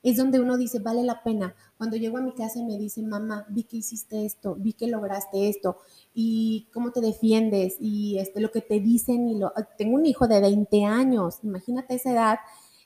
es 0.04 0.18
donde 0.18 0.40
uno 0.40 0.58
dice, 0.58 0.80
vale 0.80 1.04
la 1.04 1.24
pena. 1.24 1.56
Cuando 1.78 1.98
llego 1.98 2.18
a 2.18 2.22
mi 2.22 2.34
casa 2.34 2.60
y 2.60 2.64
me 2.64 2.78
dicen, 2.78 3.08
mamá, 3.08 3.46
vi 3.50 3.64
que 3.64 3.78
hiciste 3.78 4.26
esto, 4.26 4.56
vi 4.56 4.74
que 4.74 4.88
lograste 4.88 5.50
esto, 5.50 5.78
y 6.14 6.68
cómo 6.74 6.92
te 6.92 7.02
defiendes, 7.02 7.78
y 7.80 8.18
este, 8.18 8.42
lo 8.42 8.52
que 8.52 8.62
te 8.62 8.80
dicen, 8.80 9.28
y 9.30 9.38
lo, 9.38 9.54
tengo 9.78 9.96
un 9.96 10.06
hijo 10.06 10.28
de 10.28 10.42
20 10.42 10.86
años, 10.86 11.40
imagínate 11.44 11.96
esa 11.96 12.12
edad, 12.12 12.40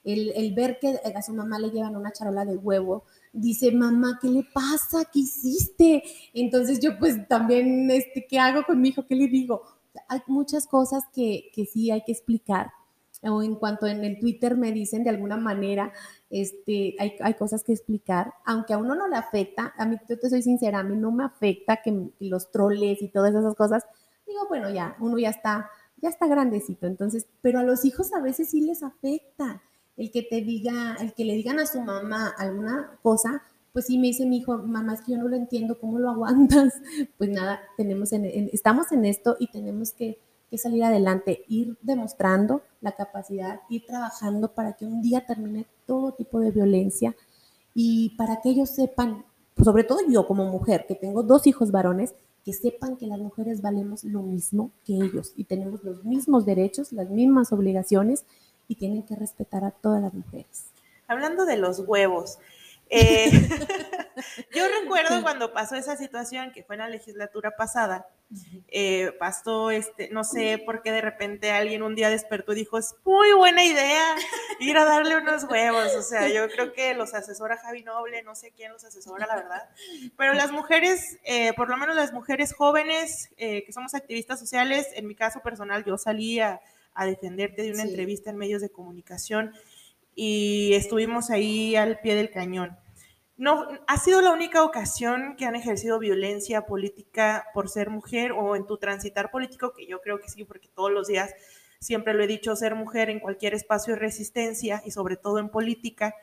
el, 0.03 0.31
el 0.35 0.53
ver 0.53 0.77
que 0.79 0.99
a 1.15 1.21
su 1.21 1.33
mamá 1.33 1.57
le 1.57 1.71
llevan 1.71 1.95
una 1.95 2.11
charola 2.11 2.45
de 2.45 2.57
huevo, 2.57 3.05
dice, 3.33 3.71
mamá, 3.71 4.19
¿qué 4.21 4.27
le 4.27 4.43
pasa? 4.43 5.05
¿Qué 5.11 5.19
hiciste? 5.19 6.03
Entonces 6.33 6.79
yo 6.79 6.99
pues 6.99 7.27
también, 7.27 7.89
este, 7.89 8.25
¿qué 8.27 8.37
hago 8.39 8.63
con 8.65 8.79
mi 8.79 8.89
hijo? 8.89 9.05
¿Qué 9.07 9.15
le 9.15 9.27
digo? 9.27 9.63
Hay 10.07 10.19
muchas 10.27 10.67
cosas 10.67 11.03
que, 11.13 11.49
que 11.53 11.65
sí 11.65 11.89
hay 11.89 12.03
que 12.03 12.11
explicar 12.11 12.71
o 13.29 13.41
en 13.41 13.55
cuanto 13.55 13.87
en 13.87 14.03
el 14.03 14.19
Twitter 14.19 14.55
me 14.57 14.71
dicen 14.71 15.03
de 15.03 15.09
alguna 15.09 15.37
manera, 15.37 15.91
este, 16.41 16.95
hay, 16.99 17.13
hay, 17.21 17.33
cosas 17.35 17.63
que 17.63 17.71
explicar, 17.71 18.33
aunque 18.43 18.73
a 18.73 18.77
uno 18.77 18.93
no 18.93 19.07
le 19.07 19.15
afecta, 19.15 19.73
a 19.77 19.85
mí, 19.85 19.95
yo 20.09 20.19
te 20.19 20.29
soy 20.29 20.41
sincera, 20.41 20.79
a 20.79 20.83
mí 20.83 20.97
no 20.97 21.09
me 21.09 21.23
afecta 21.23 21.77
que, 21.77 22.09
los 22.19 22.51
troles 22.51 23.01
y 23.01 23.07
todas 23.07 23.33
esas 23.33 23.55
cosas, 23.55 23.85
digo, 24.27 24.41
bueno, 24.49 24.69
ya, 24.69 24.97
uno 24.99 25.17
ya 25.17 25.29
está, 25.29 25.69
ya 26.01 26.09
está 26.09 26.27
grandecito, 26.27 26.87
entonces, 26.87 27.25
pero 27.41 27.59
a 27.59 27.63
los 27.63 27.85
hijos 27.85 28.11
a 28.13 28.19
veces 28.19 28.49
sí 28.49 28.59
les 28.59 28.83
afecta 28.83 29.61
el 29.95 30.11
que 30.11 30.23
te 30.23 30.41
diga, 30.41 30.97
el 30.99 31.13
que 31.13 31.23
le 31.23 31.35
digan 31.35 31.57
a 31.59 31.65
su 31.65 31.79
mamá 31.79 32.33
alguna 32.37 32.99
cosa, 33.01 33.41
pues 33.71 33.85
sí 33.85 33.97
me 33.97 34.07
dice 34.07 34.25
mi 34.25 34.39
hijo, 34.39 34.57
mamá, 34.57 34.93
es 34.93 35.01
que 35.03 35.13
yo 35.13 35.17
no 35.17 35.29
lo 35.29 35.37
entiendo, 35.37 35.79
¿cómo 35.79 35.99
lo 35.99 36.09
aguantas? 36.09 36.73
Pues 37.17 37.29
nada, 37.29 37.61
tenemos 37.77 38.11
estamos 38.11 38.91
en 38.91 39.05
esto 39.05 39.37
y 39.39 39.47
tenemos 39.47 39.93
que 39.93 40.19
que 40.49 40.57
salir 40.57 40.83
adelante, 40.83 41.43
ir 41.47 41.77
demostrando 41.81 42.61
la 42.81 42.93
capacidad, 42.93 43.61
ir 43.69 43.85
trabajando 43.85 44.53
para 44.53 44.73
que 44.73 44.85
un 44.85 45.01
día 45.01 45.25
termine 45.25 45.65
todo 45.85 46.13
tipo 46.13 46.39
de 46.39 46.51
violencia 46.51 47.15
y 47.73 48.15
para 48.17 48.41
que 48.41 48.49
ellos 48.49 48.69
sepan, 48.69 49.25
sobre 49.63 49.83
todo 49.83 49.99
yo 50.07 50.27
como 50.27 50.45
mujer, 50.45 50.85
que 50.87 50.95
tengo 50.95 51.23
dos 51.23 51.47
hijos 51.47 51.71
varones, 51.71 52.15
que 52.43 52.53
sepan 52.53 52.95
que 52.95 53.07
las 53.07 53.19
mujeres 53.19 53.61
valemos 53.61 54.03
lo 54.03 54.21
mismo 54.21 54.71
que 54.85 54.93
ellos 54.93 55.33
y 55.35 55.45
tenemos 55.45 55.83
los 55.83 56.05
mismos 56.05 56.45
derechos, 56.45 56.93
las 56.93 57.09
mismas 57.09 57.51
obligaciones 57.51 58.23
y 58.67 58.75
tienen 58.75 59.03
que 59.03 59.15
respetar 59.15 59.63
a 59.63 59.71
todas 59.71 60.01
las 60.01 60.13
mujeres. 60.13 60.65
Hablando 61.07 61.45
de 61.45 61.57
los 61.57 61.79
huevos, 61.79 62.37
eh, 62.95 63.29
yo 64.55 64.63
recuerdo 64.81 65.21
cuando 65.21 65.51
pasó 65.51 65.75
esa 65.75 65.97
situación, 65.97 66.51
que 66.51 66.63
fue 66.63 66.75
en 66.75 66.81
la 66.81 66.89
legislatura 66.89 67.55
pasada, 67.57 68.07
eh, 68.69 69.11
pasó, 69.19 69.69
este, 69.69 70.09
no 70.11 70.23
sé 70.23 70.57
por 70.65 70.81
qué 70.81 70.91
de 70.91 71.01
repente 71.01 71.51
alguien 71.51 71.83
un 71.83 71.93
día 71.93 72.09
despertó 72.09 72.53
y 72.53 72.55
dijo, 72.55 72.77
es 72.77 72.95
muy 73.03 73.33
buena 73.33 73.63
idea 73.63 74.15
ir 74.59 74.77
a 74.77 74.85
darle 74.85 75.17
unos 75.17 75.43
huevos. 75.43 75.93
O 75.95 76.01
sea, 76.01 76.27
yo 76.29 76.47
creo 76.49 76.73
que 76.73 76.93
los 76.93 77.13
asesora 77.13 77.57
Javi 77.57 77.83
Noble, 77.83 78.23
no 78.23 78.33
sé 78.35 78.51
quién 78.51 78.71
los 78.71 78.83
asesora, 78.83 79.27
la 79.27 79.35
verdad. 79.35 79.69
Pero 80.17 80.33
las 80.33 80.51
mujeres, 80.51 81.19
eh, 81.23 81.53
por 81.53 81.69
lo 81.69 81.77
menos 81.77 81.95
las 81.95 82.13
mujeres 82.13 82.53
jóvenes 82.53 83.29
que 83.37 83.71
somos 83.71 83.93
activistas 83.93 84.39
sociales, 84.39 84.87
en 84.95 85.07
mi 85.07 85.15
caso 85.15 85.41
personal, 85.41 85.83
yo 85.83 85.97
salí 85.97 86.39
a, 86.39 86.61
defenderte 87.03 87.63
de 87.63 87.71
una 87.73 87.83
entrevista 87.83 88.29
en 88.29 88.37
medios 88.37 88.61
de 88.61 88.69
comunicación 88.69 89.51
y 90.15 90.73
estuvimos 90.75 91.29
ahí 91.29 91.75
al 91.75 91.99
pie 91.99 92.15
del 92.15 92.31
cañón. 92.31 92.77
No, 93.37 93.67
¿Ha 93.87 93.97
sido 93.97 94.21
la 94.21 94.31
única 94.31 94.63
ocasión 94.63 95.35
que 95.37 95.45
han 95.45 95.55
ejercido 95.55 95.99
violencia 95.99 96.65
política 96.65 97.45
por 97.53 97.67
ser 97.67 97.89
mujer 97.89 98.31
o 98.31 98.55
en 98.55 98.65
tu 98.65 98.77
transitar 98.77 99.29
político? 99.29 99.73
Que 99.73 99.87
yo 99.87 99.99
creo 100.01 100.19
que 100.19 100.29
sí, 100.29 100.45
porque 100.45 100.69
todos 100.69 100.91
los 100.91 101.07
días 101.07 101.33
siempre 101.79 102.13
lo 102.13 102.23
he 102.23 102.27
dicho, 102.27 102.55
ser 102.55 102.75
mujer 102.75 103.09
en 103.09 103.19
cualquier 103.19 103.53
espacio 103.53 103.93
de 103.93 103.99
resistencia 103.99 104.81
y 104.85 104.91
sobre 104.91 105.17
todo 105.17 105.39
en 105.39 105.49
política. 105.49 106.15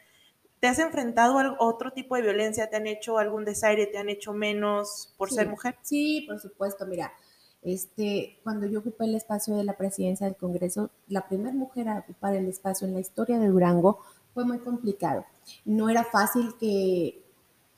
¿Te 0.58 0.68
has 0.68 0.78
enfrentado 0.78 1.38
a 1.38 1.56
otro 1.58 1.92
tipo 1.92 2.16
de 2.16 2.22
violencia? 2.22 2.70
¿Te 2.70 2.76
han 2.76 2.86
hecho 2.86 3.18
algún 3.18 3.44
desaire? 3.44 3.86
¿Te 3.86 3.98
han 3.98 4.08
hecho 4.08 4.32
menos 4.32 5.12
por 5.18 5.30
ser 5.30 5.48
mujer? 5.48 5.76
Sí, 5.82 6.24
por 6.26 6.38
supuesto. 6.38 6.86
Mira, 6.86 7.12
este, 7.62 8.38
cuando 8.42 8.66
yo 8.66 8.78
ocupé 8.78 9.04
el 9.04 9.16
espacio 9.16 9.54
de 9.56 9.64
la 9.64 9.76
presidencia 9.76 10.26
del 10.26 10.36
Congreso, 10.36 10.90
la 11.08 11.28
primera 11.28 11.54
mujer 11.54 11.88
a 11.88 11.98
ocupar 11.98 12.34
el 12.36 12.48
espacio 12.48 12.86
en 12.86 12.94
la 12.94 13.00
historia 13.00 13.38
de 13.38 13.48
Durango 13.48 13.98
fue 14.32 14.44
muy 14.44 14.60
complicado. 14.60 15.26
No 15.64 15.88
era 15.88 16.04
fácil 16.04 16.54
que, 16.58 17.22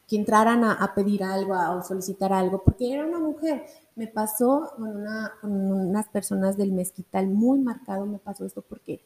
que 0.09 0.17
entraran 0.17 0.65
a, 0.65 0.93
pedir 0.95 1.23
algo 1.23 1.55
o 1.55 1.83
solicitar 1.83 2.33
algo, 2.33 2.63
porque 2.63 2.93
era 2.93 3.07
una 3.07 3.19
mujer. 3.19 3.65
Me 3.97 4.07
pasó 4.07 4.73
con, 4.77 4.97
una, 4.97 5.33
con 5.41 5.53
unas 5.53 6.09
personas 6.09 6.57
del 6.57 6.73
mezquital 6.73 7.29
muy 7.29 7.59
marcado, 7.59 8.07
me 8.07 8.19
pasó 8.19 8.45
esto 8.45 8.63
porque 8.63 9.01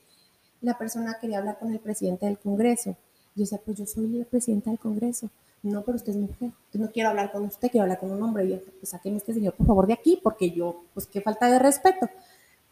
la 0.61 0.77
persona 0.77 1.19
quería 1.21 1.39
hablar 1.39 1.59
con 1.59 1.73
el 1.73 1.81
presidente 1.81 2.27
del 2.27 2.39
Congreso. 2.39 2.97
Yo 3.35 3.43
decía, 3.43 3.61
pues 3.65 3.79
yo 3.79 3.87
soy 3.87 4.09
la 4.09 4.25
presidenta 4.25 4.71
del 4.71 4.79
Congreso 4.79 5.31
no, 5.63 5.83
pero 5.83 5.97
usted 5.97 6.13
es 6.13 6.19
mujer, 6.19 6.53
no 6.75 6.91
quiero 6.93 7.09
hablar 7.09 7.33
con 7.33 7.45
usted, 7.45 7.71
quiero 7.71 7.83
hablar 7.83 7.99
con 7.99 8.13
un 8.13 8.23
hombre. 8.23 8.45
Y 8.45 8.51
yo, 8.51 8.59
pues 8.79 8.91
sáqueme 8.91 9.17
este 9.17 9.35
señor, 9.35 9.55
por 9.55 9.67
favor, 9.67 9.87
de 9.87 9.93
aquí, 9.93 10.19
porque 10.23 10.51
yo, 10.51 10.85
pues 10.95 11.07
qué 11.07 11.21
falta 11.21 11.51
de 11.51 11.59
respeto. 11.59 12.09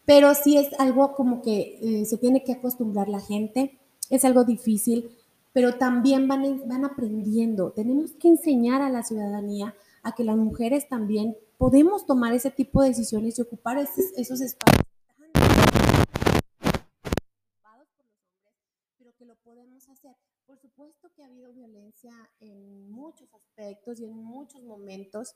Pero 0.05 0.33
sí 0.33 0.57
es 0.57 0.69
algo 0.79 1.13
como 1.13 1.41
que 1.41 1.79
eh, 1.81 2.05
se 2.05 2.17
tiene 2.17 2.43
que 2.43 2.53
acostumbrar 2.53 3.09
la 3.09 3.19
gente, 3.19 3.77
es 4.09 4.23
algo 4.23 4.45
difícil, 4.45 5.11
pero 5.57 5.75
también 5.79 6.27
van, 6.27 6.67
van 6.67 6.85
aprendiendo. 6.85 7.71
Tenemos 7.71 8.13
que 8.13 8.27
enseñar 8.27 8.83
a 8.83 8.91
la 8.91 9.01
ciudadanía 9.01 9.73
a 10.03 10.13
que 10.13 10.23
las 10.23 10.37
mujeres 10.37 10.87
también 10.87 11.35
podemos 11.57 12.05
tomar 12.05 12.31
ese 12.35 12.51
tipo 12.51 12.83
de 12.83 12.89
decisiones 12.89 13.39
y 13.39 13.41
ocupar 13.41 13.79
esos, 13.79 14.05
esos 14.17 14.39
espacios 14.39 14.85
que 19.17 19.25
lo 19.25 19.35
podemos 19.37 19.89
hacer. 19.89 20.15
Por 20.45 20.59
supuesto 20.59 21.09
que 21.15 21.23
ha 21.23 21.25
habido 21.25 21.51
violencia 21.51 22.11
en 22.39 22.91
muchos 22.91 23.33
aspectos 23.33 23.99
y 23.99 24.05
en 24.05 24.13
muchos 24.13 24.61
momentos, 24.61 25.33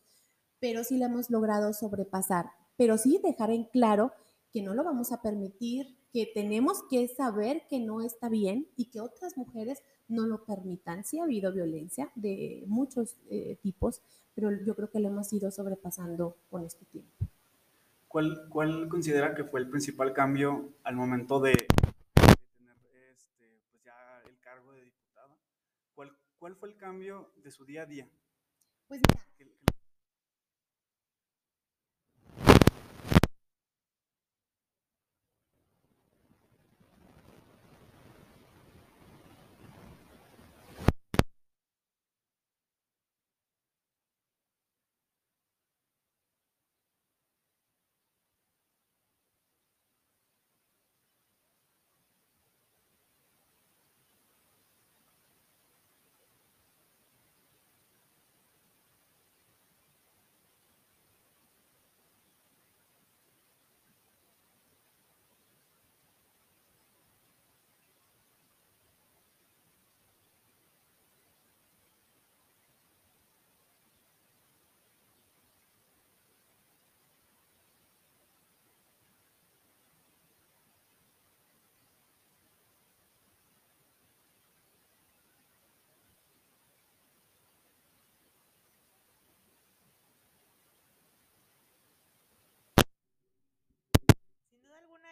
pero 0.60 0.84
sí 0.84 1.00
la 1.00 1.08
hemos 1.08 1.32
logrado 1.32 1.74
sobrepasar. 1.74 2.46
Pero 2.78 3.00
sí 3.00 3.20
dejar 3.24 3.50
en 3.50 3.64
claro 3.64 4.12
que 4.52 4.62
no 4.62 4.76
lo 4.76 4.84
vamos 4.84 5.12
a 5.12 5.24
permitir, 5.24 5.98
que 6.12 6.30
tenemos 6.32 6.84
que 6.90 7.08
saber 7.08 7.64
que 7.70 7.80
no 7.80 8.02
está 8.02 8.30
bien 8.30 8.68
y 8.76 8.92
que 8.92 9.00
otras 9.00 9.38
mujeres 9.38 9.82
no 10.12 10.28
lo 10.28 10.44
permitan. 10.44 11.04
Sí 11.04 11.20
ha 11.20 11.24
habido 11.24 11.52
violencia 11.52 12.12
de 12.16 12.64
muchos 12.68 13.18
eh, 13.30 13.58
tipos, 13.64 14.02
pero 14.36 14.52
yo 14.52 14.76
creo 14.76 14.90
que 14.90 15.00
lo 15.00 15.08
hemos 15.08 15.32
ido 15.34 15.50
sobrepasando 15.50 16.38
con 16.50 16.64
este 16.64 16.86
tiempo. 16.86 17.26
¿Cuál, 18.08 18.50
¿Cuál 18.50 18.90
considera 18.90 19.34
que 19.34 19.46
fue 19.46 19.62
el 19.62 19.70
principal 19.70 20.14
cambio 20.14 20.74
al 20.84 20.96
momento 20.96 21.40
de, 21.40 21.54
tener 21.54 22.78
este, 23.16 23.62
pues 23.72 23.84
ya 23.86 24.22
el 24.26 24.38
cargo 24.42 24.74
de 24.74 24.84
diputada? 24.84 25.38
¿Cuál, 25.96 26.12
¿Cuál 26.38 26.56
fue 26.58 26.70
el 26.70 26.76
cambio 26.76 27.32
de 27.42 27.52
su 27.52 27.64
día 27.64 27.84
a 27.84 27.86
día? 27.86 28.10
Pues 28.90 29.00
mira, 29.08 29.26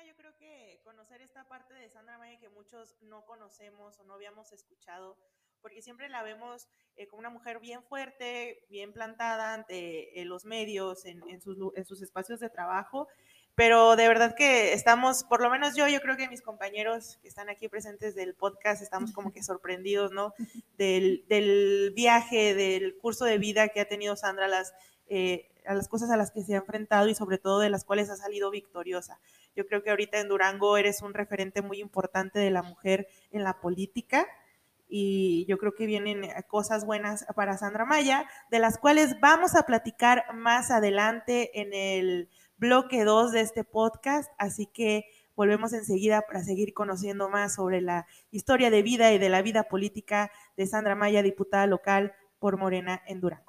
yo 0.06 0.16
creo 0.16 0.36
que 0.80 0.84
conocer 0.84 1.22
esta 1.22 1.48
parte 1.48 1.74
de 1.74 1.90
Sandra 1.90 2.18
Maya 2.18 2.40
que 2.40 2.50
muchos 2.50 2.96
no 3.02 3.26
conocemos 3.26 4.00
o 4.00 4.04
no 4.04 4.14
habíamos 4.14 4.52
escuchado, 4.52 5.18
porque 5.62 5.82
siempre 5.82 6.10
la 6.10 6.24
vemos 6.24 6.68
eh, 6.96 7.08
como 7.08 7.20
una 7.20 7.30
mujer 7.30 7.60
bien 7.60 7.84
fuerte, 7.84 8.66
bien 8.70 8.94
plantada 8.94 9.54
ante 9.54 10.20
eh, 10.20 10.26
los 10.26 10.46
medios, 10.46 11.06
en, 11.06 11.22
en, 11.30 11.42
sus, 11.42 11.58
en 11.76 11.86
sus 11.86 12.02
espacios 12.02 12.40
de 12.40 12.50
trabajo, 12.50 13.08
pero 13.56 13.96
de 13.96 14.08
verdad 14.08 14.36
que 14.36 14.74
estamos, 14.74 15.24
por 15.26 15.42
lo 15.42 15.50
menos 15.50 15.76
yo, 15.76 15.88
yo 15.88 16.00
creo 16.02 16.16
que 16.16 16.30
mis 16.30 16.42
compañeros 16.42 17.18
que 17.22 17.28
están 17.28 17.50
aquí 17.50 17.68
presentes 17.68 18.16
del 18.16 18.34
podcast, 18.34 18.82
estamos 18.82 19.12
como 19.12 19.34
que 19.34 19.44
sorprendidos, 19.44 20.12
¿no? 20.12 20.34
Del, 20.78 21.26
del 21.28 21.92
viaje, 21.94 22.56
del 22.56 22.96
curso 22.96 23.26
de 23.26 23.38
vida 23.38 23.68
que 23.68 23.82
ha 23.82 23.86
tenido 23.86 24.16
Sandra, 24.16 24.48
las, 24.48 24.74
eh, 25.10 25.50
a 25.66 25.74
las 25.74 25.88
cosas 25.88 26.10
a 26.10 26.18
las 26.18 26.32
que 26.32 26.44
se 26.44 26.54
ha 26.54 26.60
enfrentado 26.60 27.08
y 27.10 27.16
sobre 27.16 27.38
todo 27.38 27.60
de 27.60 27.70
las 27.70 27.84
cuales 27.84 28.10
ha 28.10 28.16
salido 28.16 28.50
victoriosa. 28.50 29.20
Yo 29.56 29.68
creo 29.68 29.84
que 29.84 29.90
ahorita 29.90 30.20
en 30.20 30.30
Durango 30.30 30.78
eres 30.78 31.02
un 31.02 31.14
referente 31.14 31.62
muy 31.62 31.80
importante 31.80 32.40
de 32.40 32.52
la 32.52 32.64
mujer 32.64 33.08
en 33.32 33.44
la 33.44 33.60
política 33.60 34.28
y 34.88 35.46
yo 35.48 35.60
creo 35.60 35.76
que 35.76 35.86
vienen 35.86 36.28
cosas 36.48 36.86
buenas 36.86 37.26
para 37.36 37.58
Sandra 37.58 37.86
Maya, 37.86 38.28
de 38.50 38.60
las 38.60 38.80
cuales 38.80 39.20
vamos 39.20 39.56
a 39.56 39.64
platicar 39.64 40.26
más 40.34 40.72
adelante 40.72 41.62
en 41.62 41.74
el 41.74 42.30
bloque 42.58 43.06
2 43.06 43.32
de 43.32 43.42
este 43.42 43.64
podcast, 43.64 44.32
así 44.38 44.66
que 44.66 45.06
volvemos 45.36 45.72
enseguida 45.74 46.22
para 46.24 46.44
seguir 46.44 46.74
conociendo 46.74 47.30
más 47.30 47.56
sobre 47.56 47.82
la 47.82 48.08
historia 48.32 48.72
de 48.72 48.82
vida 48.82 49.14
y 49.14 49.20
de 49.20 49.30
la 49.30 49.42
vida 49.42 49.64
política 49.64 50.32
de 50.58 50.68
Sandra 50.68 50.96
Maya, 50.96 51.22
diputada 51.22 51.68
local 51.68 52.14
por 52.40 52.58
Morena 52.58 53.02
en 53.06 53.22
Durango. 53.22 53.49